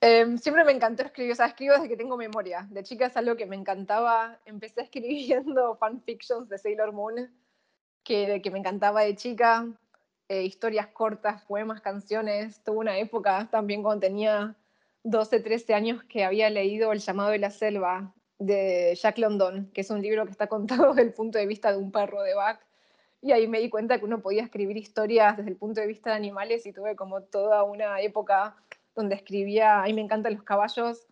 Em, 0.01 0.39
siempre 0.39 0.65
me 0.65 0.71
encantó 0.73 1.03
escribir, 1.03 1.33
o 1.33 1.35
sea, 1.35 1.47
escribo 1.47 1.75
desde 1.75 1.89
que 1.89 1.97
tengo 1.97 2.17
memoria. 2.17 2.67
De 2.71 2.85
chica 2.85 3.07
es 3.07 3.17
algo 3.17 3.37
que 3.37 3.47
me 3.47 3.57
encantaba. 3.57 4.39
Empecé 4.45 4.83
escribiendo 4.83 5.77
fanfictions 5.77 6.49
de 6.49 6.59
Sailor 6.59 6.93
Moon, 6.93 7.31
que, 8.05 8.41
me 8.53 8.59
encantaba 8.59 9.03
de 9.03 9.17
chica. 9.17 9.67
Eh, 10.29 10.45
historias 10.45 10.89
cortas, 10.89 11.43
poemas, 11.45 11.81
canciones. 11.81 12.63
Tuve 12.63 12.79
una 12.79 12.99
época 12.99 13.49
también 13.51 13.83
cuando 13.83 14.01
tenía 14.01 14.57
12, 15.03 15.41
13 15.41 15.75
años 15.75 16.05
que 16.05 16.25
había 16.25 16.51
leído 16.51 16.93
El 16.93 17.01
llamado 17.01 17.31
de 17.31 17.39
la 17.39 17.51
selva 17.51 18.15
de 18.39 18.95
Jack 18.95 19.19
London, 19.19 19.71
que 19.73 19.81
es 19.81 19.91
un 19.91 20.03
libro 20.03 20.25
que 20.27 20.31
está 20.31 20.47
contado 20.47 20.89
desde 20.95 21.03
el 21.03 21.15
punto 21.15 21.39
de 21.39 21.47
vista 21.47 21.73
de 21.73 21.79
un 21.79 21.91
perro 21.91 22.23
de 22.23 22.35
Bach. 22.35 22.61
Y 23.21 23.33
ahí 23.33 23.49
me 23.49 23.59
di 23.59 23.69
cuenta 23.69 23.99
que 23.99 24.05
uno 24.05 24.21
podía 24.21 24.45
escribir 24.45 24.77
historias 24.77 25.37
desde 25.37 25.51
el 25.51 25.57
punto 25.57 25.81
de 25.81 25.89
vista 25.89 26.11
de 26.11 26.17
animales 26.17 26.67
y 26.67 26.73
tuve 26.73 26.95
como 26.95 27.23
toda 27.23 27.65
una 27.65 28.01
época 28.01 28.55
donde 28.95 29.15
escribía, 29.15 29.83
a 29.83 29.85
me 29.85 30.01
encantan 30.01 30.35
los 30.35 30.43
caballos, 30.43 31.07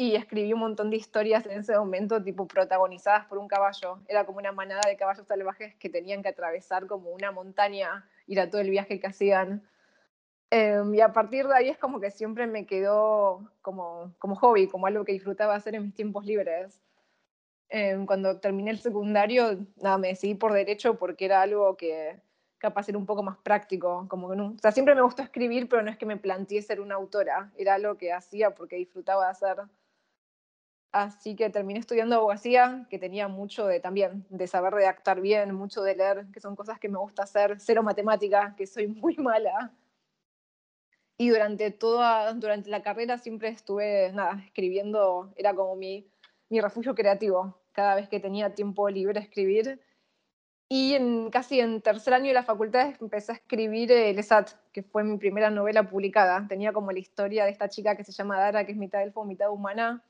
y 0.00 0.14
escribí 0.16 0.52
un 0.54 0.60
montón 0.60 0.88
de 0.88 0.96
historias 0.96 1.44
en 1.44 1.60
ese 1.60 1.76
momento, 1.76 2.22
tipo 2.22 2.46
protagonizadas 2.46 3.26
por 3.26 3.36
un 3.36 3.48
caballo. 3.48 4.00
Era 4.08 4.24
como 4.24 4.38
una 4.38 4.50
manada 4.50 4.88
de 4.88 4.96
caballos 4.96 5.26
salvajes 5.26 5.74
que 5.76 5.90
tenían 5.90 6.22
que 6.22 6.30
atravesar 6.30 6.86
como 6.86 7.10
una 7.10 7.32
montaña, 7.32 8.08
ir 8.26 8.40
a 8.40 8.48
todo 8.48 8.62
el 8.62 8.70
viaje 8.70 8.98
que 8.98 9.08
hacían. 9.08 9.62
Em, 10.50 10.94
y 10.94 11.00
a 11.02 11.12
partir 11.12 11.46
de 11.46 11.54
ahí 11.54 11.68
es 11.68 11.76
como 11.76 12.00
que 12.00 12.10
siempre 12.10 12.46
me 12.46 12.64
quedó 12.64 13.52
como, 13.60 14.14
como 14.18 14.36
hobby, 14.36 14.68
como 14.68 14.86
algo 14.86 15.04
que 15.04 15.12
disfrutaba 15.12 15.54
hacer 15.54 15.74
en 15.74 15.82
mis 15.84 15.94
tiempos 15.94 16.24
libres. 16.24 16.80
Em, 17.68 18.06
cuando 18.06 18.40
terminé 18.40 18.70
el 18.70 18.80
secundario, 18.80 19.58
nada, 19.76 19.98
me 19.98 20.08
decidí 20.08 20.34
por 20.34 20.52
derecho 20.52 20.98
porque 20.98 21.26
era 21.26 21.42
algo 21.42 21.76
que, 21.76 22.20
capaz 22.60 22.84
ser 22.84 22.96
un 22.96 23.06
poco 23.06 23.22
más 23.24 23.38
práctico. 23.38 24.06
Como 24.08 24.30
que 24.30 24.36
no, 24.36 24.48
o 24.50 24.58
sea, 24.58 24.70
siempre 24.70 24.94
me 24.94 25.02
gustó 25.02 25.22
escribir, 25.22 25.68
pero 25.68 25.82
no 25.82 25.90
es 25.90 25.98
que 25.98 26.06
me 26.06 26.16
planteé 26.16 26.62
ser 26.62 26.80
una 26.80 26.94
autora, 26.94 27.50
era 27.56 27.74
algo 27.74 27.96
que 27.96 28.12
hacía 28.12 28.54
porque 28.54 28.76
disfrutaba 28.76 29.24
de 29.24 29.30
hacer. 29.32 29.56
Así 30.92 31.36
que 31.36 31.50
terminé 31.50 31.78
estudiando 31.78 32.16
abogacía, 32.16 32.86
que 32.90 32.98
tenía 32.98 33.28
mucho 33.28 33.66
de 33.66 33.78
también 33.80 34.26
de 34.28 34.46
saber 34.48 34.74
redactar 34.74 35.20
bien, 35.20 35.54
mucho 35.54 35.82
de 35.82 35.94
leer, 35.94 36.26
que 36.32 36.40
son 36.40 36.56
cosas 36.56 36.80
que 36.80 36.88
me 36.88 36.98
gusta 36.98 37.22
hacer, 37.22 37.60
cero 37.60 37.82
matemática, 37.82 38.54
que 38.56 38.66
soy 38.66 38.88
muy 38.88 39.16
mala. 39.18 39.72
Y 41.16 41.28
durante 41.28 41.70
toda 41.70 42.32
durante 42.34 42.70
la 42.70 42.82
carrera 42.82 43.18
siempre 43.18 43.48
estuve 43.50 44.10
nada, 44.12 44.42
escribiendo, 44.44 45.32
era 45.36 45.54
como 45.54 45.76
mi, 45.76 46.10
mi 46.48 46.60
refugio 46.60 46.94
creativo. 46.94 47.56
Cada 47.72 47.94
vez 47.94 48.08
que 48.08 48.20
tenía 48.20 48.54
tiempo 48.54 48.88
libre 48.90 49.20
escribir, 49.20 49.80
y 50.72 50.94
en, 50.94 51.30
casi 51.30 51.58
en 51.58 51.82
tercer 51.82 52.14
año 52.14 52.28
de 52.28 52.32
la 52.32 52.44
facultad 52.44 52.94
empecé 53.00 53.32
a 53.32 53.34
escribir 53.34 53.90
El 53.90 54.16
ESAT, 54.20 54.52
que 54.70 54.84
fue 54.84 55.02
mi 55.02 55.18
primera 55.18 55.50
novela 55.50 55.82
publicada. 55.90 56.46
Tenía 56.48 56.72
como 56.72 56.92
la 56.92 57.00
historia 57.00 57.44
de 57.44 57.50
esta 57.50 57.68
chica 57.68 57.96
que 57.96 58.04
se 58.04 58.12
llama 58.12 58.38
Dara, 58.38 58.64
que 58.64 58.70
es 58.70 58.78
mitad 58.78 59.02
elfo, 59.02 59.24
mitad 59.24 59.50
humana. 59.50 60.04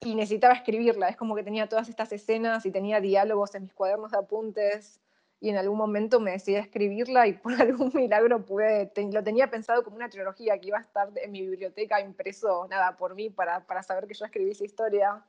Y 0.00 0.16
necesitaba 0.16 0.54
escribirla. 0.54 1.08
Es 1.08 1.16
como 1.16 1.36
que 1.36 1.44
tenía 1.44 1.68
todas 1.68 1.88
estas 1.88 2.10
escenas 2.10 2.66
y 2.66 2.72
tenía 2.72 3.00
diálogos 3.00 3.54
en 3.54 3.62
mis 3.62 3.72
cuadernos 3.72 4.10
de 4.10 4.18
apuntes. 4.18 5.00
Y 5.38 5.50
en 5.50 5.58
algún 5.58 5.78
momento 5.78 6.18
me 6.18 6.32
decidí 6.32 6.56
a 6.56 6.60
escribirla 6.60 7.28
y 7.28 7.34
por 7.34 7.52
algún 7.62 7.92
milagro 7.94 8.44
pude, 8.44 8.90
lo 9.12 9.22
tenía 9.22 9.48
pensado 9.48 9.84
como 9.84 9.94
una 9.94 10.08
trilogía 10.08 10.58
que 10.58 10.66
iba 10.66 10.78
a 10.78 10.82
estar 10.82 11.08
en 11.14 11.30
mi 11.30 11.42
biblioteca 11.42 12.00
impreso, 12.00 12.66
nada, 12.68 12.96
por 12.96 13.14
mí, 13.14 13.30
para, 13.30 13.64
para 13.64 13.84
saber 13.84 14.08
que 14.08 14.14
yo 14.14 14.24
escribí 14.24 14.50
esa 14.50 14.64
historia 14.64 15.24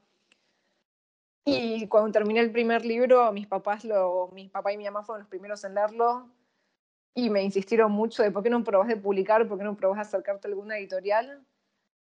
y 1.45 1.87
cuando 1.87 2.11
terminé 2.11 2.39
el 2.39 2.51
primer 2.51 2.85
libro, 2.85 3.31
mis 3.31 3.47
papás, 3.47 3.83
lo, 3.83 4.29
mis 4.33 4.49
papá 4.51 4.73
y 4.73 4.77
mi 4.77 4.85
mamá 4.85 5.03
fueron 5.03 5.21
los 5.21 5.29
primeros 5.29 5.63
en 5.63 5.75
leerlo 5.75 6.29
y 7.13 7.29
me 7.29 7.43
insistieron 7.43 7.91
mucho 7.91 8.23
de 8.23 8.31
por 8.31 8.43
qué 8.43 8.49
no 8.49 8.63
probás 8.63 8.87
de 8.87 8.97
publicar, 8.97 9.47
por 9.47 9.57
qué 9.57 9.63
no 9.63 9.75
probás 9.75 9.97
de 9.97 10.01
acercarte 10.01 10.47
a 10.47 10.49
alguna 10.49 10.77
editorial. 10.77 11.45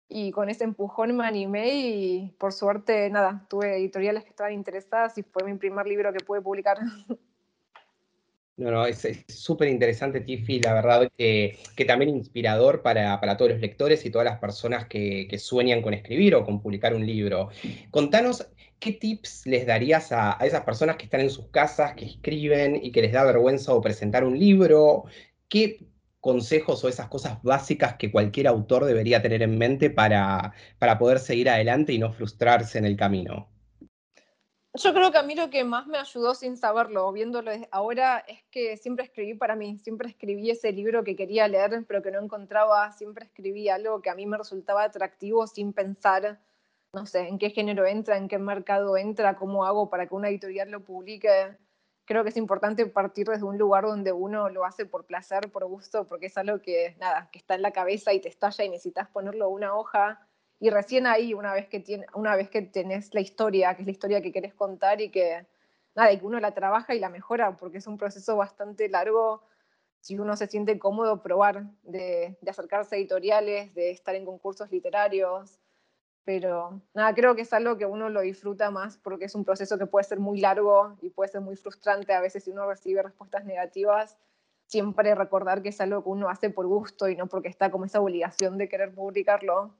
y 0.09 0.33
con 0.33 0.49
ese 0.50 0.64
empujón 0.64 1.17
me 1.17 1.26
animé 1.26 1.75
y 1.75 2.31
por 2.38 2.53
suerte, 2.53 3.11
nada, 3.11 3.47
tuve 3.49 3.76
editoriales 3.76 4.25
que 4.25 4.31
estaban 4.31 4.53
interesadas 4.53 5.19
y 5.19 5.23
fue 5.23 5.45
mi 5.45 5.59
primer 5.59 5.87
libro 5.87 6.12
que 6.12 6.25
pude 6.25 6.41
publicar. 6.43 6.79
No, 8.56 8.70
no, 8.70 8.87
es 8.87 9.04
súper 9.26 9.68
interesante, 9.68 10.20
Tiffy, 10.20 10.61
la 10.61 10.75
verdad 10.75 11.11
que, 11.18 11.58
que 11.75 11.84
también 11.84 12.11
inspirador 12.11 12.82
para, 12.82 13.20
para, 13.20 13.37
todos 13.37 13.50
los 13.50 13.61
lectores 13.61 14.06
y 14.06 14.11
todas 14.11 14.26
las 14.26 14.38
personas 14.38 14.87
que, 14.87 15.26
que, 15.28 15.38
sueñan 15.40 15.82
con 15.82 15.92
escribir 15.92 16.37
o 16.37 16.44
con 16.44 16.62
publicar 16.62 16.94
un 16.94 17.04
libro. 17.04 17.49
Contanos, 17.90 18.46
¿qué 18.78 18.92
tips 18.92 19.46
les 19.46 19.66
darías 19.66 20.12
a, 20.12 20.40
a, 20.40 20.46
esas 20.46 20.62
personas 20.62 20.96
que 20.96 21.06
están 21.06 21.20
en 21.20 21.30
sus 21.30 21.49
casas, 21.49 21.94
que 21.94 22.04
escriben 22.04 22.78
y 22.80 22.92
que 22.92 23.02
les 23.02 23.12
da 23.12 23.25
vergüenza 23.25 23.75
o 23.75 23.80
presentar 23.80 24.23
un 24.23 24.38
libro? 24.38 25.06
¿Qué 25.49 25.80
consejos 26.20 26.84
o 26.84 26.88
esas 26.88 27.08
cosas 27.08 27.42
básicas 27.42 27.96
que 27.96 28.12
cualquier 28.12 28.46
autor 28.46 28.84
debería 28.84 29.20
tener 29.20 29.42
en 29.42 29.58
mente 29.58 29.90
para, 29.90 30.52
para 30.78 30.99
poder 30.99 31.18
seguir 31.18 31.50
adelante 31.50 31.92
y 31.92 31.99
no 31.99 32.12
frustrarse 32.12 32.78
en 32.78 32.84
el 32.87 32.96
camino? 32.96 33.53
Yo 34.76 34.93
creo 34.93 35.12
que 35.12 35.19
a 35.19 35.23
mí 35.23 35.37
lo 35.37 35.50
que 35.50 35.62
más 35.62 35.87
me 35.87 35.99
ayudó 35.99 36.35
sin 36.35 36.57
saberlo, 36.57 37.12
viéndolo 37.12 37.52
ahora, 37.71 38.19
es 38.26 38.43
que 38.50 38.76
siempre 38.76 39.04
escribí 39.04 39.35
para 39.35 39.54
mí, 39.54 39.78
siempre 39.78 40.09
escribí 40.09 40.50
ese 40.50 40.73
libro 40.73 41.04
que 41.04 41.14
quería 41.14 41.47
leer, 41.47 41.85
pero 41.87 42.02
que 42.02 42.11
no 42.11 42.21
encontraba, 42.21 42.90
siempre 42.93 43.25
escribí 43.25 43.69
algo 43.69 44.02
que 44.02 44.11
a 44.11 44.16
mí 44.16 44.26
me 44.26 44.37
resultaba 44.37 44.83
atractivo 44.83 45.47
sin 45.47 45.73
pensar, 45.73 46.40
no 46.93 47.07
sé, 47.07 47.28
en 47.28 47.38
qué 47.38 47.50
género 47.50 47.87
entra, 47.87 48.16
en 48.16 48.26
qué 48.26 48.38
mercado 48.38 48.97
entra, 48.97 49.37
cómo 49.37 49.64
hago 49.64 49.90
para 49.90 50.09
que 50.09 50.14
una 50.14 50.28
editorial 50.28 50.71
lo 50.71 50.83
publique 50.83 51.57
creo 52.04 52.23
que 52.23 52.31
es 52.31 52.37
importante 52.37 52.87
partir 52.87 53.26
desde 53.26 53.45
un 53.45 53.59
lugar 53.59 53.85
donde 53.85 54.12
uno 54.12 54.49
lo 54.49 54.64
hace 54.64 54.87
por 54.87 55.07
placer, 55.07 55.50
por 55.50 55.64
gusto, 55.66 56.07
porque 56.07 56.26
es 56.26 56.37
algo 56.37 56.61
que, 56.61 56.97
nada, 56.99 57.28
que 57.33 57.38
está 57.38 57.54
en 57.54 57.62
la 57.62 57.73
cabeza 57.73 58.12
y 58.12 58.21
te 58.21 58.28
estalla 58.28 58.64
y 58.64 58.69
necesitas 58.69 59.09
ponerlo 59.09 59.49
una 59.49 59.75
hoja. 59.75 60.26
Y 60.61 60.70
recién 60.70 61.06
ahí, 61.06 61.34
una 61.34 61.52
vez 61.52 61.68
que, 61.68 61.80
tiene, 61.80 62.06
una 62.14 62.37
vez 62.37 62.49
que 62.49 62.62
tenés 62.62 63.12
la 63.14 63.20
historia, 63.20 63.75
que 63.75 63.82
es 63.82 63.87
la 63.87 63.92
historia 63.92 64.23
que 64.23 64.32
querés 64.32 64.54
contar 64.54 65.00
y 65.00 65.11
que, 65.11 65.46
nada, 65.94 66.12
y 66.12 66.18
que 66.18 66.26
uno 66.26 66.40
la 66.40 66.54
trabaja 66.54 66.94
y 66.94 67.00
la 67.00 67.08
mejora, 67.08 67.56
porque 67.56 67.78
es 67.78 67.87
un 67.87 67.99
proceso 67.99 68.37
bastante 68.37 68.88
largo 68.88 69.42
si 70.04 70.18
uno 70.18 70.37
se 70.37 70.46
siente 70.49 70.78
cómodo 70.78 71.23
probar 71.23 71.64
de, 71.82 72.37
acercarse 72.46 72.94
a 72.94 72.99
editoriales, 72.99 73.75
de 73.75 73.90
estar 73.90 74.14
en 74.14 74.26
concursos 74.26 74.70
literarios, 74.70 75.58
pero 76.25 76.82
nada, 76.92 77.14
creo 77.14 77.34
que 77.34 77.40
es 77.40 77.52
algo 77.54 77.78
que 77.78 77.87
uno 77.87 78.11
lo 78.11 78.20
disfruta 78.20 78.70
más 78.70 78.99
porque 78.99 79.25
es 79.25 79.34
un 79.34 79.46
proceso 79.46 79.78
que 79.78 79.87
puede 79.87 80.04
ser 80.04 80.20
muy 80.20 80.40
largo 80.40 80.99
y 81.00 81.08
puede 81.08 81.30
ser 81.30 81.40
muy 81.40 81.56
frustrante 81.56 82.12
a 82.12 82.20
veces 82.20 82.44
si 82.44 82.50
uno 82.50 82.68
recibe 82.68 83.02
respuestas 83.02 83.46
negativas. 83.46 84.18
Siempre 84.66 85.14
recordar 85.14 85.62
que 85.62 85.70
es 85.70 85.80
algo 85.80 86.02
que 86.02 86.11
uno 86.11 86.28
hace 86.28 86.50
por 86.50 86.66
gusto 86.66 87.08
y 87.08 87.16
no 87.16 87.26
porque 87.26 87.49
está 87.49 87.70
como 87.70 87.87
esa 87.87 88.02
obligación 88.02 88.58
de 88.58 88.68
querer 88.68 88.94
publicarlo. 88.94 89.75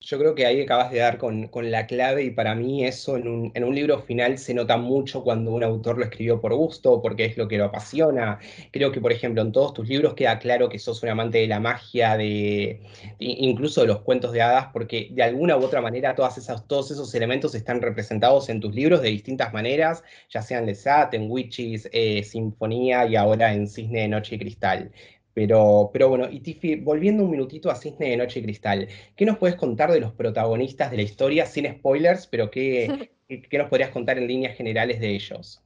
Yo 0.00 0.18
creo 0.18 0.34
que 0.34 0.46
ahí 0.46 0.60
acabas 0.60 0.90
de 0.92 0.98
dar 0.98 1.16
con, 1.18 1.48
la 1.70 1.86
clave 1.86 2.22
y 2.22 2.30
para 2.30 2.54
mí 2.54 2.84
eso 2.84 3.16
en 3.16 3.26
un, 3.26 3.50
en 3.54 3.74
libro 3.74 3.98
final 4.02 4.38
se 4.38 4.52
nota 4.54 4.76
mucho 4.76 5.24
cuando 5.24 5.50
un 5.52 5.64
autor 5.64 5.98
lo 5.98 6.04
escribió 6.04 6.40
por 6.40 6.54
gusto, 6.54 7.00
porque 7.02 7.24
es 7.24 7.36
lo 7.36 7.48
que 7.48 7.56
lo 7.56 7.64
apasiona. 7.64 8.38
Creo 8.70 8.92
que, 8.92 9.00
por 9.00 9.10
ejemplo, 9.10 9.42
en 9.42 9.52
todos 9.52 9.72
tus 9.74 9.88
libros 9.88 10.14
queda 10.14 10.38
claro 10.38 10.68
que 10.68 10.78
sos 10.78 11.02
un 11.02 11.08
amante 11.08 11.38
de 11.38 11.46
la 11.48 11.60
magia, 11.60 12.16
de, 12.16 12.82
incluso 13.18 13.80
de 13.80 13.86
los 13.88 14.02
cuentos 14.02 14.32
de 14.32 14.42
hadas, 14.42 14.66
porque 14.72 15.08
de 15.12 15.22
alguna 15.22 15.56
u 15.56 15.64
otra 15.64 15.80
manera 15.80 16.14
todos 16.14 16.90
esos 16.90 17.14
elementos 17.14 17.54
están 17.54 17.80
representados 17.80 18.48
en 18.50 18.60
tus 18.60 18.74
libros 18.74 19.00
de 19.02 19.08
distintas 19.08 19.52
maneras, 19.52 20.04
ya 20.28 20.42
sean 20.42 20.66
Lesat, 20.66 21.14
en 21.14 21.30
Witches, 21.30 21.88
eh, 21.92 22.22
Sinfonía 22.22 23.06
y 23.06 23.16
ahora 23.16 23.52
en 23.54 23.66
Cisne 23.66 24.02
de 24.02 24.08
Noche 24.08 24.36
y 24.36 24.38
Cristal. 24.38 24.92
Pero, 25.36 25.90
pero 25.92 26.08
bueno, 26.08 26.30
y 26.30 26.40
Tiffy, 26.40 26.76
volviendo 26.76 27.22
un 27.22 27.30
minutito 27.30 27.70
a 27.70 27.74
Cisne 27.74 28.08
de 28.08 28.16
Noche 28.16 28.40
y 28.40 28.42
Cristal, 28.42 28.88
¿qué 29.14 29.26
nos 29.26 29.36
puedes 29.36 29.54
contar 29.54 29.92
de 29.92 30.00
los 30.00 30.14
protagonistas 30.14 30.90
de 30.90 30.96
la 30.96 31.02
historia, 31.02 31.44
sin 31.44 31.70
spoilers, 31.70 32.26
pero 32.26 32.50
qué, 32.50 33.10
qué 33.50 33.58
nos 33.58 33.68
podrías 33.68 33.90
contar 33.90 34.16
en 34.16 34.28
líneas 34.28 34.56
generales 34.56 34.98
de 34.98 35.10
ellos? 35.10 35.62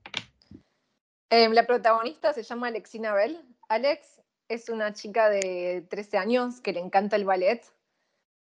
Eh, 1.30 1.48
la 1.50 1.68
protagonista 1.68 2.32
se 2.32 2.42
llama 2.42 2.66
Alexina 2.66 3.14
Bell. 3.14 3.40
Alex 3.68 4.20
es 4.48 4.68
una 4.70 4.92
chica 4.92 5.30
de 5.30 5.86
13 5.88 6.18
años 6.18 6.60
que 6.60 6.72
le 6.72 6.80
encanta 6.80 7.14
el 7.14 7.24
ballet, 7.24 7.62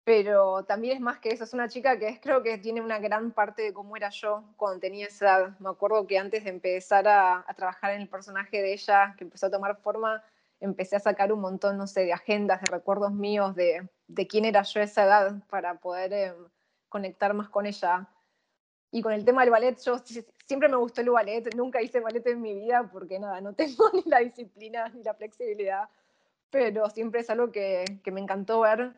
pero 0.04 0.64
también 0.66 0.98
es 0.98 1.02
más 1.02 1.18
que 1.18 1.30
eso, 1.30 1.46
es 1.46 1.56
una 1.56 1.70
chica 1.70 1.98
que 1.98 2.08
es, 2.08 2.20
creo 2.20 2.44
que 2.44 2.60
tiene 2.60 2.82
una 2.82 3.00
gran 3.00 3.32
parte 3.32 3.64
de 3.64 3.74
cómo 3.74 3.98
era 3.98 4.12
yo 4.12 4.44
cuando 4.58 4.80
tenía 4.80 5.08
esa 5.08 5.26
edad. 5.26 5.60
Me 5.60 5.70
acuerdo 5.70 6.06
que 6.06 6.20
antes 6.20 6.44
de 6.44 6.52
empezar 6.52 7.08
a, 7.08 7.44
a 7.48 7.54
trabajar 7.56 7.96
en 7.96 8.02
el 8.02 8.10
personaje 8.10 8.62
de 8.62 8.74
ella, 8.74 9.16
que 9.18 9.24
empezó 9.24 9.48
a 9.48 9.50
tomar 9.50 9.76
forma, 9.82 10.24
empecé 10.66 10.96
a 10.96 11.00
sacar 11.00 11.32
un 11.32 11.42
montón, 11.42 11.78
no 11.78 11.88
sé, 11.88 12.02
de 12.02 12.14
agendas, 12.14 12.62
de 12.62 12.68
recuerdos 12.72 13.14
míos, 13.14 13.56
de, 13.56 13.88
de 14.08 14.28
quién 14.28 14.46
era 14.46 14.64
yo 14.64 14.82
a 14.82 14.84
esa 14.84 15.06
edad 15.06 15.44
para 15.50 15.80
poder 15.80 16.14
eh, 16.14 16.34
conectar 16.90 17.34
más 17.34 17.50
con 17.50 17.66
ella. 17.66 18.08
Y 18.92 19.02
con 19.02 19.14
el 19.14 19.26
tema 19.26 19.42
del 19.42 19.52
ballet, 19.52 19.78
yo 19.82 19.98
siempre 20.46 20.70
me 20.70 20.78
gustó 20.78 21.02
el 21.02 21.10
ballet, 21.10 21.54
nunca 21.56 21.82
hice 21.82 22.00
ballet 22.00 22.26
en 22.28 22.42
mi 22.42 22.54
vida 22.54 22.90
porque 22.92 23.20
nada, 23.20 23.42
no 23.42 23.54
tengo 23.56 23.90
ni 23.94 24.04
la 24.06 24.20
disciplina 24.20 24.90
ni 24.90 25.04
la 25.04 25.14
flexibilidad, 25.14 25.90
pero 26.50 26.90
siempre 26.90 27.22
es 27.22 27.30
algo 27.30 27.52
que, 27.52 27.86
que 28.04 28.12
me 28.12 28.22
encantó 28.22 28.62
ver. 28.62 28.94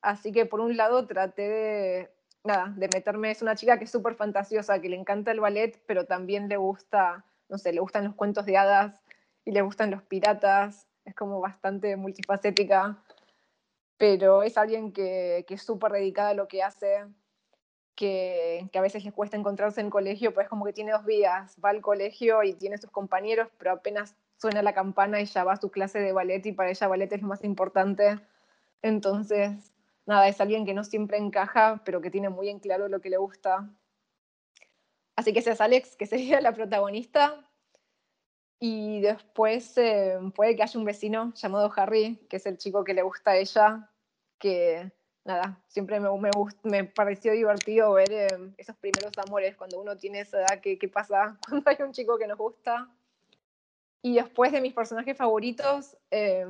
Así 0.00 0.32
que 0.32 0.46
por 0.46 0.60
un 0.60 0.76
lado 0.76 1.06
traté 1.06 1.48
de, 1.48 2.10
nada, 2.44 2.72
de 2.76 2.88
meterme, 2.92 3.30
es 3.30 3.42
una 3.42 3.54
chica 3.54 3.78
que 3.78 3.84
es 3.84 3.90
súper 3.90 4.14
fantasiosa, 4.14 4.80
que 4.80 4.88
le 4.88 4.96
encanta 4.96 5.30
el 5.30 5.40
ballet, 5.40 5.80
pero 5.86 6.06
también 6.06 6.48
le 6.48 6.56
gusta, 6.56 7.24
no 7.48 7.58
sé, 7.58 7.72
le 7.72 7.80
gustan 7.80 8.04
los 8.04 8.14
cuentos 8.14 8.46
de 8.46 8.56
hadas 8.56 9.00
y 9.44 9.52
le 9.52 9.62
gustan 9.62 9.90
los 9.90 10.02
piratas 10.02 10.88
es 11.04 11.14
como 11.14 11.40
bastante 11.40 11.96
multifacética, 11.96 13.02
pero 13.96 14.42
es 14.42 14.56
alguien 14.56 14.92
que, 14.92 15.44
que 15.46 15.54
es 15.54 15.62
súper 15.62 15.92
dedicada 15.92 16.30
a 16.30 16.34
lo 16.34 16.48
que 16.48 16.62
hace, 16.62 17.04
que, 17.94 18.68
que, 18.72 18.78
a 18.78 18.82
veces 18.82 19.04
le 19.04 19.12
cuesta 19.12 19.36
encontrarse 19.36 19.80
en 19.80 19.90
colegio, 19.90 20.32
pues 20.34 20.48
como 20.48 20.64
que 20.64 20.72
tiene 20.72 20.92
dos 20.92 21.04
vidas, 21.04 21.56
va 21.64 21.70
al 21.70 21.82
colegio 21.82 22.42
y 22.42 22.54
tiene 22.54 22.78
sus 22.78 22.90
compañeros, 22.90 23.48
pero 23.58 23.72
apenas 23.72 24.16
suena 24.36 24.62
la 24.62 24.74
campana 24.74 25.20
y 25.20 25.26
ya 25.26 25.44
va 25.44 25.52
a 25.52 25.60
su 25.60 25.70
clase 25.70 26.00
de 26.00 26.12
ballet 26.12 26.44
y 26.46 26.52
para 26.52 26.70
ella 26.70 26.88
ballet 26.88 27.12
es 27.12 27.22
lo 27.22 27.28
más 27.28 27.44
importante. 27.44 28.18
Entonces, 28.82 29.72
nada, 30.06 30.26
es 30.26 30.40
alguien 30.40 30.66
que 30.66 30.74
no 30.74 30.84
siempre 30.84 31.18
encaja, 31.18 31.82
pero 31.84 32.00
que 32.00 32.10
tiene 32.10 32.28
muy 32.28 32.48
en 32.48 32.58
claro 32.58 32.88
lo 32.88 33.00
que 33.00 33.10
le 33.10 33.18
gusta. 33.18 33.70
Así 35.14 35.32
que 35.32 35.38
es 35.38 35.60
Alex, 35.60 35.96
que 35.96 36.06
sería 36.06 36.40
la 36.40 36.52
protagonista, 36.52 37.48
y 38.64 39.00
después 39.00 39.76
eh, 39.76 40.16
puede 40.36 40.54
que 40.54 40.62
haya 40.62 40.78
un 40.78 40.84
vecino 40.84 41.34
llamado 41.34 41.72
Harry, 41.74 42.24
que 42.30 42.36
es 42.36 42.46
el 42.46 42.58
chico 42.58 42.84
que 42.84 42.94
le 42.94 43.02
gusta 43.02 43.32
a 43.32 43.36
ella, 43.36 43.90
que 44.38 44.92
nada, 45.24 45.60
siempre 45.66 45.98
me, 45.98 46.08
me, 46.16 46.30
me 46.62 46.84
pareció 46.84 47.32
divertido 47.32 47.92
ver 47.94 48.12
eh, 48.12 48.28
esos 48.56 48.76
primeros 48.76 49.18
amores, 49.18 49.56
cuando 49.56 49.80
uno 49.80 49.96
tiene 49.96 50.20
esa 50.20 50.38
edad, 50.38 50.60
¿qué, 50.60 50.78
¿qué 50.78 50.86
pasa 50.86 51.36
cuando 51.48 51.68
hay 51.68 51.76
un 51.80 51.90
chico 51.90 52.16
que 52.16 52.28
nos 52.28 52.38
gusta? 52.38 52.88
Y 54.00 54.14
después 54.14 54.52
de 54.52 54.60
mis 54.60 54.74
personajes 54.74 55.16
favoritos, 55.16 55.96
eh, 56.12 56.46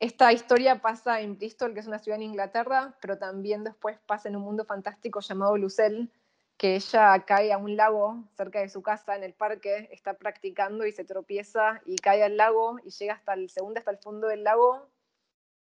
esta 0.00 0.32
historia 0.32 0.82
pasa 0.82 1.20
en 1.20 1.38
Bristol, 1.38 1.72
que 1.72 1.78
es 1.78 1.86
una 1.86 2.00
ciudad 2.00 2.16
en 2.16 2.30
Inglaterra, 2.30 2.96
pero 3.00 3.16
también 3.16 3.62
después 3.62 3.96
pasa 4.08 4.28
en 4.28 4.34
un 4.34 4.42
mundo 4.42 4.64
fantástico 4.64 5.20
llamado 5.20 5.56
Lucelle, 5.56 6.08
que 6.56 6.76
ella 6.76 7.24
cae 7.26 7.52
a 7.52 7.58
un 7.58 7.76
lago 7.76 8.24
cerca 8.36 8.60
de 8.60 8.68
su 8.68 8.82
casa 8.82 9.14
en 9.14 9.22
el 9.22 9.34
parque, 9.34 9.88
está 9.92 10.14
practicando 10.14 10.86
y 10.86 10.92
se 10.92 11.04
tropieza 11.04 11.82
y 11.84 11.96
cae 11.96 12.22
al 12.22 12.36
lago 12.36 12.78
y 12.82 12.90
llega 12.90 13.14
hasta 13.14 13.34
el 13.34 13.50
segundo, 13.50 13.78
hasta 13.78 13.90
el 13.90 13.98
fondo 13.98 14.28
del 14.28 14.44
lago. 14.44 14.88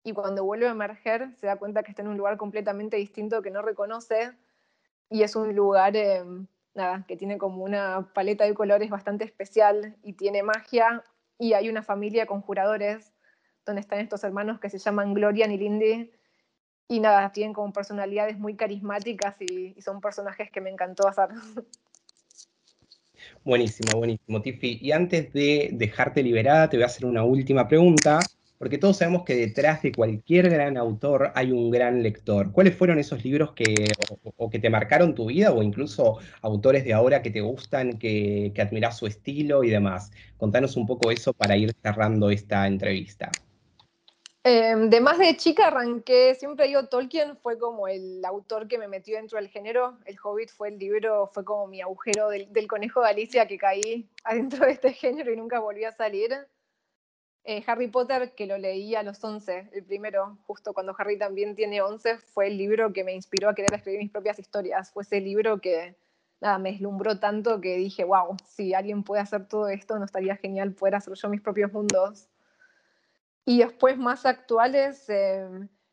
Y 0.03 0.11
cuando 0.11 0.43
vuelve 0.43 0.67
a 0.67 0.71
emerger 0.71 1.33
se 1.37 1.47
da 1.47 1.55
cuenta 1.55 1.83
que 1.83 1.91
está 1.91 2.01
en 2.01 2.09
un 2.09 2.17
lugar 2.17 2.35
completamente 2.37 2.97
distinto 2.97 3.41
que 3.41 3.51
no 3.51 3.61
reconoce. 3.61 4.33
Y 5.09 5.23
es 5.23 5.35
un 5.35 5.55
lugar 5.55 5.95
eh, 5.95 6.23
nada, 6.73 7.05
que 7.07 7.15
tiene 7.15 7.37
como 7.37 7.63
una 7.63 8.11
paleta 8.13 8.43
de 8.43 8.53
colores 8.53 8.89
bastante 8.89 9.23
especial 9.23 9.95
y 10.03 10.13
tiene 10.13 10.43
magia. 10.43 11.03
Y 11.39 11.53
hay 11.53 11.69
una 11.69 11.83
familia 11.83 12.25
con 12.25 12.41
juradores 12.41 13.13
donde 13.65 13.79
están 13.79 13.99
estos 13.99 14.23
hermanos 14.25 14.59
que 14.59 14.69
se 14.69 14.79
llaman 14.79 15.13
Glorian 15.13 15.51
y 15.51 15.57
Lindy 15.57 16.11
y 16.87 16.99
nada, 16.99 17.31
tienen 17.31 17.53
como 17.53 17.71
personalidades 17.71 18.37
muy 18.37 18.55
carismáticas 18.55 19.35
y, 19.41 19.79
son 19.81 20.01
personajes 20.01 20.51
que 20.51 20.61
me 20.61 20.69
encantó 20.69 21.07
hacer. 21.07 21.29
Buenísimo, 23.45 23.97
buenísimo, 23.97 24.41
Tiffy. 24.41 24.79
Y 24.81 24.91
antes 24.91 25.31
de 25.33 25.69
dejarte 25.73 26.23
liberada, 26.23 26.69
te 26.69 26.77
voy 26.77 26.83
a 26.83 26.87
hacer 26.87 27.05
una 27.05 27.23
última 27.23 27.67
pregunta, 27.67 28.19
porque 28.57 28.77
todos 28.77 28.97
sabemos 28.97 29.23
que 29.23 29.35
detrás 29.35 29.81
de 29.81 29.91
cualquier 29.91 30.49
gran 30.49 30.77
autor 30.77 31.31
hay 31.35 31.51
un 31.51 31.69
gran 31.69 32.03
lector. 32.03 32.51
¿Cuáles 32.51 32.75
fueron 32.75 32.99
esos 32.99 33.23
libros 33.23 33.53
que 33.53 33.87
o, 34.37 34.49
que 34.49 34.59
te 34.59 34.69
marcaron 34.69 35.15
tu 35.15 35.27
vida 35.27 35.51
o 35.51 35.63
incluso 35.63 36.19
autores 36.41 36.83
de 36.85 36.93
ahora 36.93 37.21
que 37.21 37.31
te 37.31 37.41
gustan, 37.41 37.97
que, 37.97 38.51
que 38.53 38.61
admiras 38.61 38.97
su 38.97 39.07
estilo 39.07 39.63
y 39.63 39.69
demás? 39.69 40.11
Contanos 40.37 40.77
un 40.77 40.85
poco 40.85 41.11
eso 41.11 41.33
para 41.33 41.57
ir 41.57 41.73
cerrando 41.81 42.29
esta 42.29 42.67
entrevista. 42.67 43.29
Eh, 44.45 44.75
de 44.75 44.99
más 44.99 45.17
de 45.19 45.37
chica 45.37 45.67
arranqué, 45.67 46.35
siempre 46.35 46.67
digo, 46.67 46.87
Tolkien 46.87 47.37
fue 47.37 47.57
como 47.57 47.87
el 47.87 48.23
autor 48.25 48.67
que 48.67 48.77
me 48.77 48.89
metió 48.89 49.15
dentro 49.15 49.37
del 49.37 49.47
género, 49.47 49.97
El 50.05 50.17
Hobbit 50.21 50.49
fue 50.49 50.67
el 50.67 50.77
libro, 50.77 51.27
fue 51.33 51.45
como 51.45 51.65
mi 51.67 51.79
agujero 51.79 52.27
del, 52.27 52.51
del 52.51 52.67
conejo 52.67 53.01
de 53.01 53.09
Alicia 53.09 53.47
que 53.47 53.57
caí 53.57 54.09
adentro 54.25 54.65
de 54.65 54.73
este 54.73 54.91
género 54.91 55.31
y 55.31 55.37
nunca 55.37 55.59
volví 55.59 55.85
a 55.85 55.93
salir. 55.93 56.33
Eh, 57.45 57.63
Harry 57.67 57.87
Potter, 57.89 58.35
que 58.35 58.45
lo 58.45 58.57
leí 58.57 58.95
a 58.95 59.03
los 59.03 59.23
11, 59.23 59.69
el 59.73 59.83
primero, 59.85 60.37
justo 60.45 60.73
cuando 60.73 60.95
Harry 60.97 61.17
también 61.17 61.55
tiene 61.55 61.81
11, 61.81 62.17
fue 62.17 62.47
el 62.47 62.57
libro 62.57 62.91
que 62.93 63.03
me 63.03 63.13
inspiró 63.13 63.49
a 63.49 63.55
querer 63.55 63.73
escribir 63.73 63.99
mis 63.99 64.11
propias 64.11 64.39
historias. 64.39 64.91
Fue 64.91 65.03
ese 65.03 65.21
libro 65.21 65.59
que 65.59 65.97
nada, 66.41 66.57
me 66.57 66.71
deslumbró 66.71 67.19
tanto 67.19 67.61
que 67.61 67.77
dije, 67.77 68.03
wow, 68.03 68.37
si 68.45 68.73
alguien 68.73 69.03
puede 69.03 69.21
hacer 69.21 69.47
todo 69.47 69.67
esto, 69.69 69.99
no 69.99 70.05
estaría 70.05 70.35
genial 70.37 70.73
poder 70.73 70.95
hacer 70.95 71.13
yo 71.15 71.29
mis 71.29 71.41
propios 71.41 71.71
mundos. 71.73 72.29
Y 73.45 73.59
después, 73.59 73.97
más 73.97 74.25
actuales, 74.25 75.09
eh, 75.09 75.47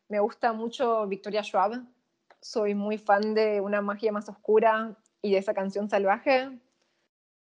me 0.07 0.19
gusta 0.19 0.53
mucho 0.53 1.07
Victoria 1.07 1.43
Schwab. 1.43 1.83
Soy 2.39 2.75
muy 2.75 2.97
fan 2.97 3.33
de 3.33 3.61
Una 3.61 3.81
magia 3.81 4.11
más 4.11 4.29
oscura 4.29 4.97
y 5.21 5.31
de 5.33 5.37
esa 5.37 5.53
canción 5.53 5.89
salvaje. 5.89 6.59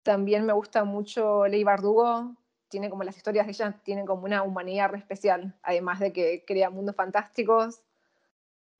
También 0.02 0.44
me 0.44 0.52
gusta 0.52 0.84
mucho 0.84 1.46
Ley 1.46 1.64
Bardugo, 1.64 2.36
tiene 2.68 2.90
como 2.90 3.04
las 3.04 3.16
historias 3.16 3.46
de 3.46 3.52
ella 3.52 3.80
tienen 3.84 4.04
como 4.04 4.24
una 4.24 4.42
humanidad 4.42 4.90
re 4.90 4.98
especial, 4.98 5.54
además 5.62 6.00
de 6.00 6.12
que 6.12 6.44
crea 6.44 6.70
mundos 6.70 6.96
fantásticos. 6.96 7.82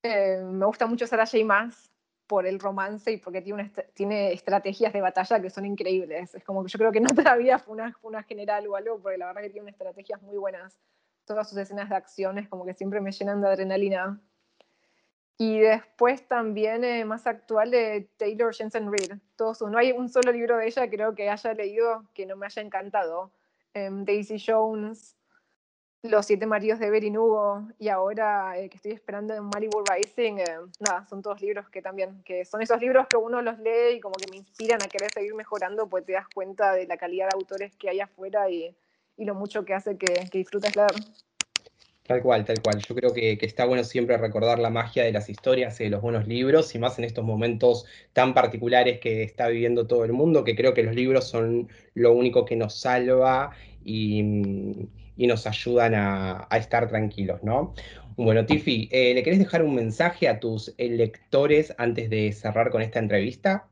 Eh, 0.03 0.43
me 0.45 0.67
gusta 0.67 0.87
mucho 0.87 1.07
Sarah 1.07 1.27
J. 1.27 1.45
Maas 1.45 1.91
por 2.27 2.47
el 2.47 2.59
romance 2.59 3.13
y 3.13 3.19
porque 3.19 3.41
tiene, 3.41 3.71
tiene 3.95 4.33
estrategias 4.33 4.93
de 4.93 5.01
batalla 5.01 5.41
que 5.41 5.49
son 5.49 5.65
increíbles. 5.65 6.35
Es 6.35 6.45
como 6.45 6.65
que 6.65 6.71
yo 6.71 6.79
creo 6.79 6.93
que 6.93 7.01
no 7.01 7.11
todavía 7.15 7.59
fue 7.59 7.75
una, 7.75 7.97
una 8.03 8.23
general 8.23 8.67
o 8.67 8.77
algo, 8.77 9.01
porque 9.01 9.17
la 9.17 9.27
verdad 9.27 9.43
que 9.43 9.51
tiene 9.51 9.71
estrategias 9.71 10.21
muy 10.23 10.37
buenas. 10.37 10.77
Todas 11.25 11.49
sus 11.49 11.59
escenas 11.59 11.89
de 11.89 11.97
acciones 11.97 12.49
como 12.49 12.65
que 12.65 12.75
siempre 12.75 13.01
me 13.01 13.13
llenan 13.13 13.41
de 13.41 13.49
adrenalina. 13.49 14.21
Y 15.37 15.59
después 15.59 16.27
también 16.29 16.85
eh, 16.85 17.05
más 17.05 17.27
actual 17.27 17.71
de 17.71 18.09
Taylor 18.17 18.55
Jensen 18.55 18.91
Reid. 18.91 19.15
Todos, 19.37 19.63
no 19.63 19.79
hay 19.79 19.91
un 19.93 20.09
solo 20.09 20.31
libro 20.31 20.59
de 20.59 20.67
ella 20.67 20.89
creo 20.89 21.15
que 21.15 21.29
haya 21.29 21.55
leído 21.55 22.05
que 22.15 22.25
no 22.25 22.37
me 22.37 22.47
haya 22.47 22.63
encantado. 22.63 23.33
Em, 23.75 24.05
Daisy 24.05 24.37
Jones, 24.39 25.17
Los 26.03 26.27
Siete 26.27 26.47
Maridos 26.47 26.79
de 26.79 26.87
Evelyn 26.87 27.19
Hugo 27.19 27.67
y 27.79 27.89
ahora 27.89 28.57
eh, 28.57 28.69
que 28.69 28.77
estoy 28.77 28.93
esperando 28.93 29.35
en 29.35 29.45
Malibu 29.47 29.83
Rising, 29.83 30.39
eh, 30.39 30.47
nada, 30.79 31.05
son 31.09 31.23
todos 31.23 31.41
libros 31.41 31.69
que 31.69 31.83
también, 31.83 32.23
que 32.23 32.45
son 32.45 32.63
esos 32.63 32.81
libros 32.81 33.09
que 33.09 33.17
uno 33.17 33.43
los 33.43 33.59
lee 33.59 33.97
y 33.97 34.01
como 34.01 34.15
que 34.15 34.31
me 34.31 34.37
inspiran 34.37 34.81
a 34.83 34.87
querer 34.87 35.11
seguir 35.13 35.35
mejorando, 35.35 35.89
pues 35.89 36.05
te 36.05 36.13
das 36.13 36.29
cuenta 36.33 36.73
de 36.75 36.87
la 36.87 36.97
calidad 36.97 37.27
de 37.31 37.35
autores 37.35 37.75
que 37.77 37.91
hay 37.91 37.99
afuera 37.99 38.49
y, 38.49 38.77
y 39.17 39.25
lo 39.25 39.35
mucho 39.35 39.65
que 39.65 39.75
hace 39.75 39.97
que, 39.97 40.29
que 40.31 40.39
disfrutes 40.39 40.75
leer. 40.77 40.93
Tal 42.07 42.21
cual, 42.21 42.45
tal 42.45 42.61
cual. 42.61 42.81
Yo 42.81 42.95
creo 42.95 43.15
que, 43.15 43.39
está 43.41 43.65
bueno 43.65 43.83
siempre 43.83 44.19
recordar 44.19 44.59
la 44.59 44.69
magia 44.69 45.05
de 45.05 45.13
las 45.13 45.31
historias 45.31 45.81
y 45.81 45.85
de 45.85 45.91
los 45.91 46.03
buenos 46.03 46.29
libros, 46.29 46.75
y 46.75 46.79
más 46.79 46.99
en 46.99 47.05
estos 47.05 47.25
momentos 47.25 47.87
tan 48.13 48.35
particulares 48.35 49.01
que 49.01 49.23
está 49.23 49.49
viviendo 49.49 49.87
todo 49.87 50.05
el 50.05 50.13
mundo, 50.13 50.45
que 50.45 50.55
creo 50.55 50.75
que 50.75 50.83
los 50.83 50.95
libros 50.95 51.27
son 51.27 51.69
lo 51.95 52.13
único 52.13 52.45
que 52.45 52.57
nos 52.57 52.79
salva 52.79 53.53
y, 53.83 54.23
nos 55.17 55.47
ayudan 55.47 55.95
a, 55.95 56.47
estar 56.53 56.89
tranquilos, 56.89 57.43
¿no? 57.43 57.73
Bueno, 58.17 58.45
Tiffy, 58.45 58.91
eh, 58.93 59.15
¿le 59.15 59.23
querés 59.23 59.39
dejar 59.39 59.63
un 59.63 59.75
mensaje 59.75 60.29
a 60.29 60.39
tus 60.39 60.75
lectores 60.77 61.75
antes 61.79 62.11
de 62.11 62.33
cerrar 62.33 62.71
con 62.71 62.83
esta 62.83 62.99
entrevista? 62.99 63.67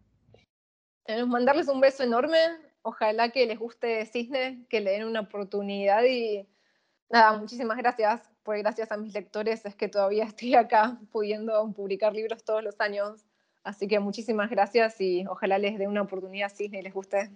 Eh, 1.05 1.25
mandarles 1.27 1.69
un 1.69 1.81
beso 1.81 2.03
enorme. 2.03 2.39
Ojalá 2.83 3.31
que 3.31 3.47
les 3.47 3.59
guste 3.59 4.05
Cisne, 4.07 4.67
que 4.69 4.81
le 4.81 4.93
den 4.93 5.05
una 5.05 5.21
oportunidad 5.21 6.05
y 6.05 6.47
Nada, 7.12 7.37
muchísimas 7.37 7.77
gracias, 7.77 8.23
pues 8.43 8.62
gracias 8.62 8.91
a 8.91 8.97
mis 8.97 9.12
lectores 9.12 9.67
es 9.67 9.77
que 9.77 9.87
todavía 9.87 10.25
estoy 10.35 10.55
acá 10.55 10.99
pudiendo 11.11 11.71
publicar 11.75 12.15
libros 12.15 12.43
todos 12.43 12.65
los 12.65 12.81
años. 12.81 13.27
Así 13.62 13.87
que 13.87 14.01
muchísimas 14.01 14.49
gracias 14.49 14.99
y 14.99 15.27
ojalá 15.27 15.59
les 15.59 15.79
dé 15.79 15.87
una 15.87 16.01
oportunidad 16.01 16.51
si 16.51 16.69
les 16.69 16.93
guste. 16.93 17.31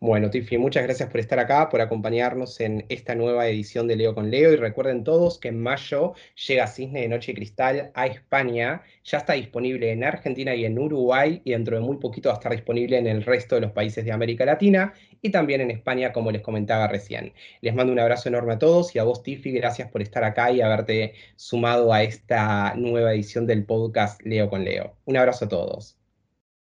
Bueno, 0.00 0.30
Tiffy, 0.30 0.58
muchas 0.58 0.84
gracias 0.84 1.10
por 1.10 1.18
estar 1.18 1.40
acá, 1.40 1.68
por 1.68 1.80
acompañarnos 1.80 2.60
en 2.60 2.86
esta 2.88 3.16
nueva 3.16 3.48
edición 3.48 3.88
de 3.88 3.96
Leo 3.96 4.14
con 4.14 4.30
Leo. 4.30 4.52
Y 4.52 4.56
recuerden 4.56 5.02
todos 5.02 5.38
que 5.38 5.48
en 5.48 5.60
mayo 5.60 6.14
llega 6.46 6.68
Cisne 6.68 7.00
de 7.00 7.08
Noche 7.08 7.34
Cristal 7.34 7.90
a 7.94 8.06
España. 8.06 8.82
Ya 9.02 9.18
está 9.18 9.32
disponible 9.32 9.90
en 9.90 10.04
Argentina 10.04 10.54
y 10.54 10.64
en 10.64 10.78
Uruguay 10.78 11.42
y 11.44 11.50
dentro 11.50 11.76
de 11.76 11.82
muy 11.82 11.96
poquito 11.96 12.28
va 12.28 12.36
a 12.36 12.38
estar 12.38 12.52
disponible 12.52 12.96
en 12.96 13.08
el 13.08 13.24
resto 13.24 13.56
de 13.56 13.62
los 13.62 13.72
países 13.72 14.04
de 14.04 14.12
América 14.12 14.44
Latina 14.44 14.94
y 15.20 15.30
también 15.30 15.62
en 15.62 15.72
España, 15.72 16.12
como 16.12 16.30
les 16.30 16.42
comentaba 16.42 16.86
recién. 16.86 17.32
Les 17.60 17.74
mando 17.74 17.92
un 17.92 17.98
abrazo 17.98 18.28
enorme 18.28 18.52
a 18.52 18.58
todos 18.60 18.94
y 18.94 19.00
a 19.00 19.02
vos, 19.02 19.24
Tiffy, 19.24 19.50
gracias 19.50 19.90
por 19.90 20.00
estar 20.00 20.22
acá 20.22 20.52
y 20.52 20.60
haberte 20.60 21.14
sumado 21.34 21.92
a 21.92 22.04
esta 22.04 22.72
nueva 22.76 23.12
edición 23.12 23.48
del 23.48 23.64
podcast 23.64 24.22
Leo 24.22 24.48
con 24.48 24.64
Leo. 24.64 24.94
Un 25.06 25.16
abrazo 25.16 25.46
a 25.46 25.48
todos. 25.48 25.97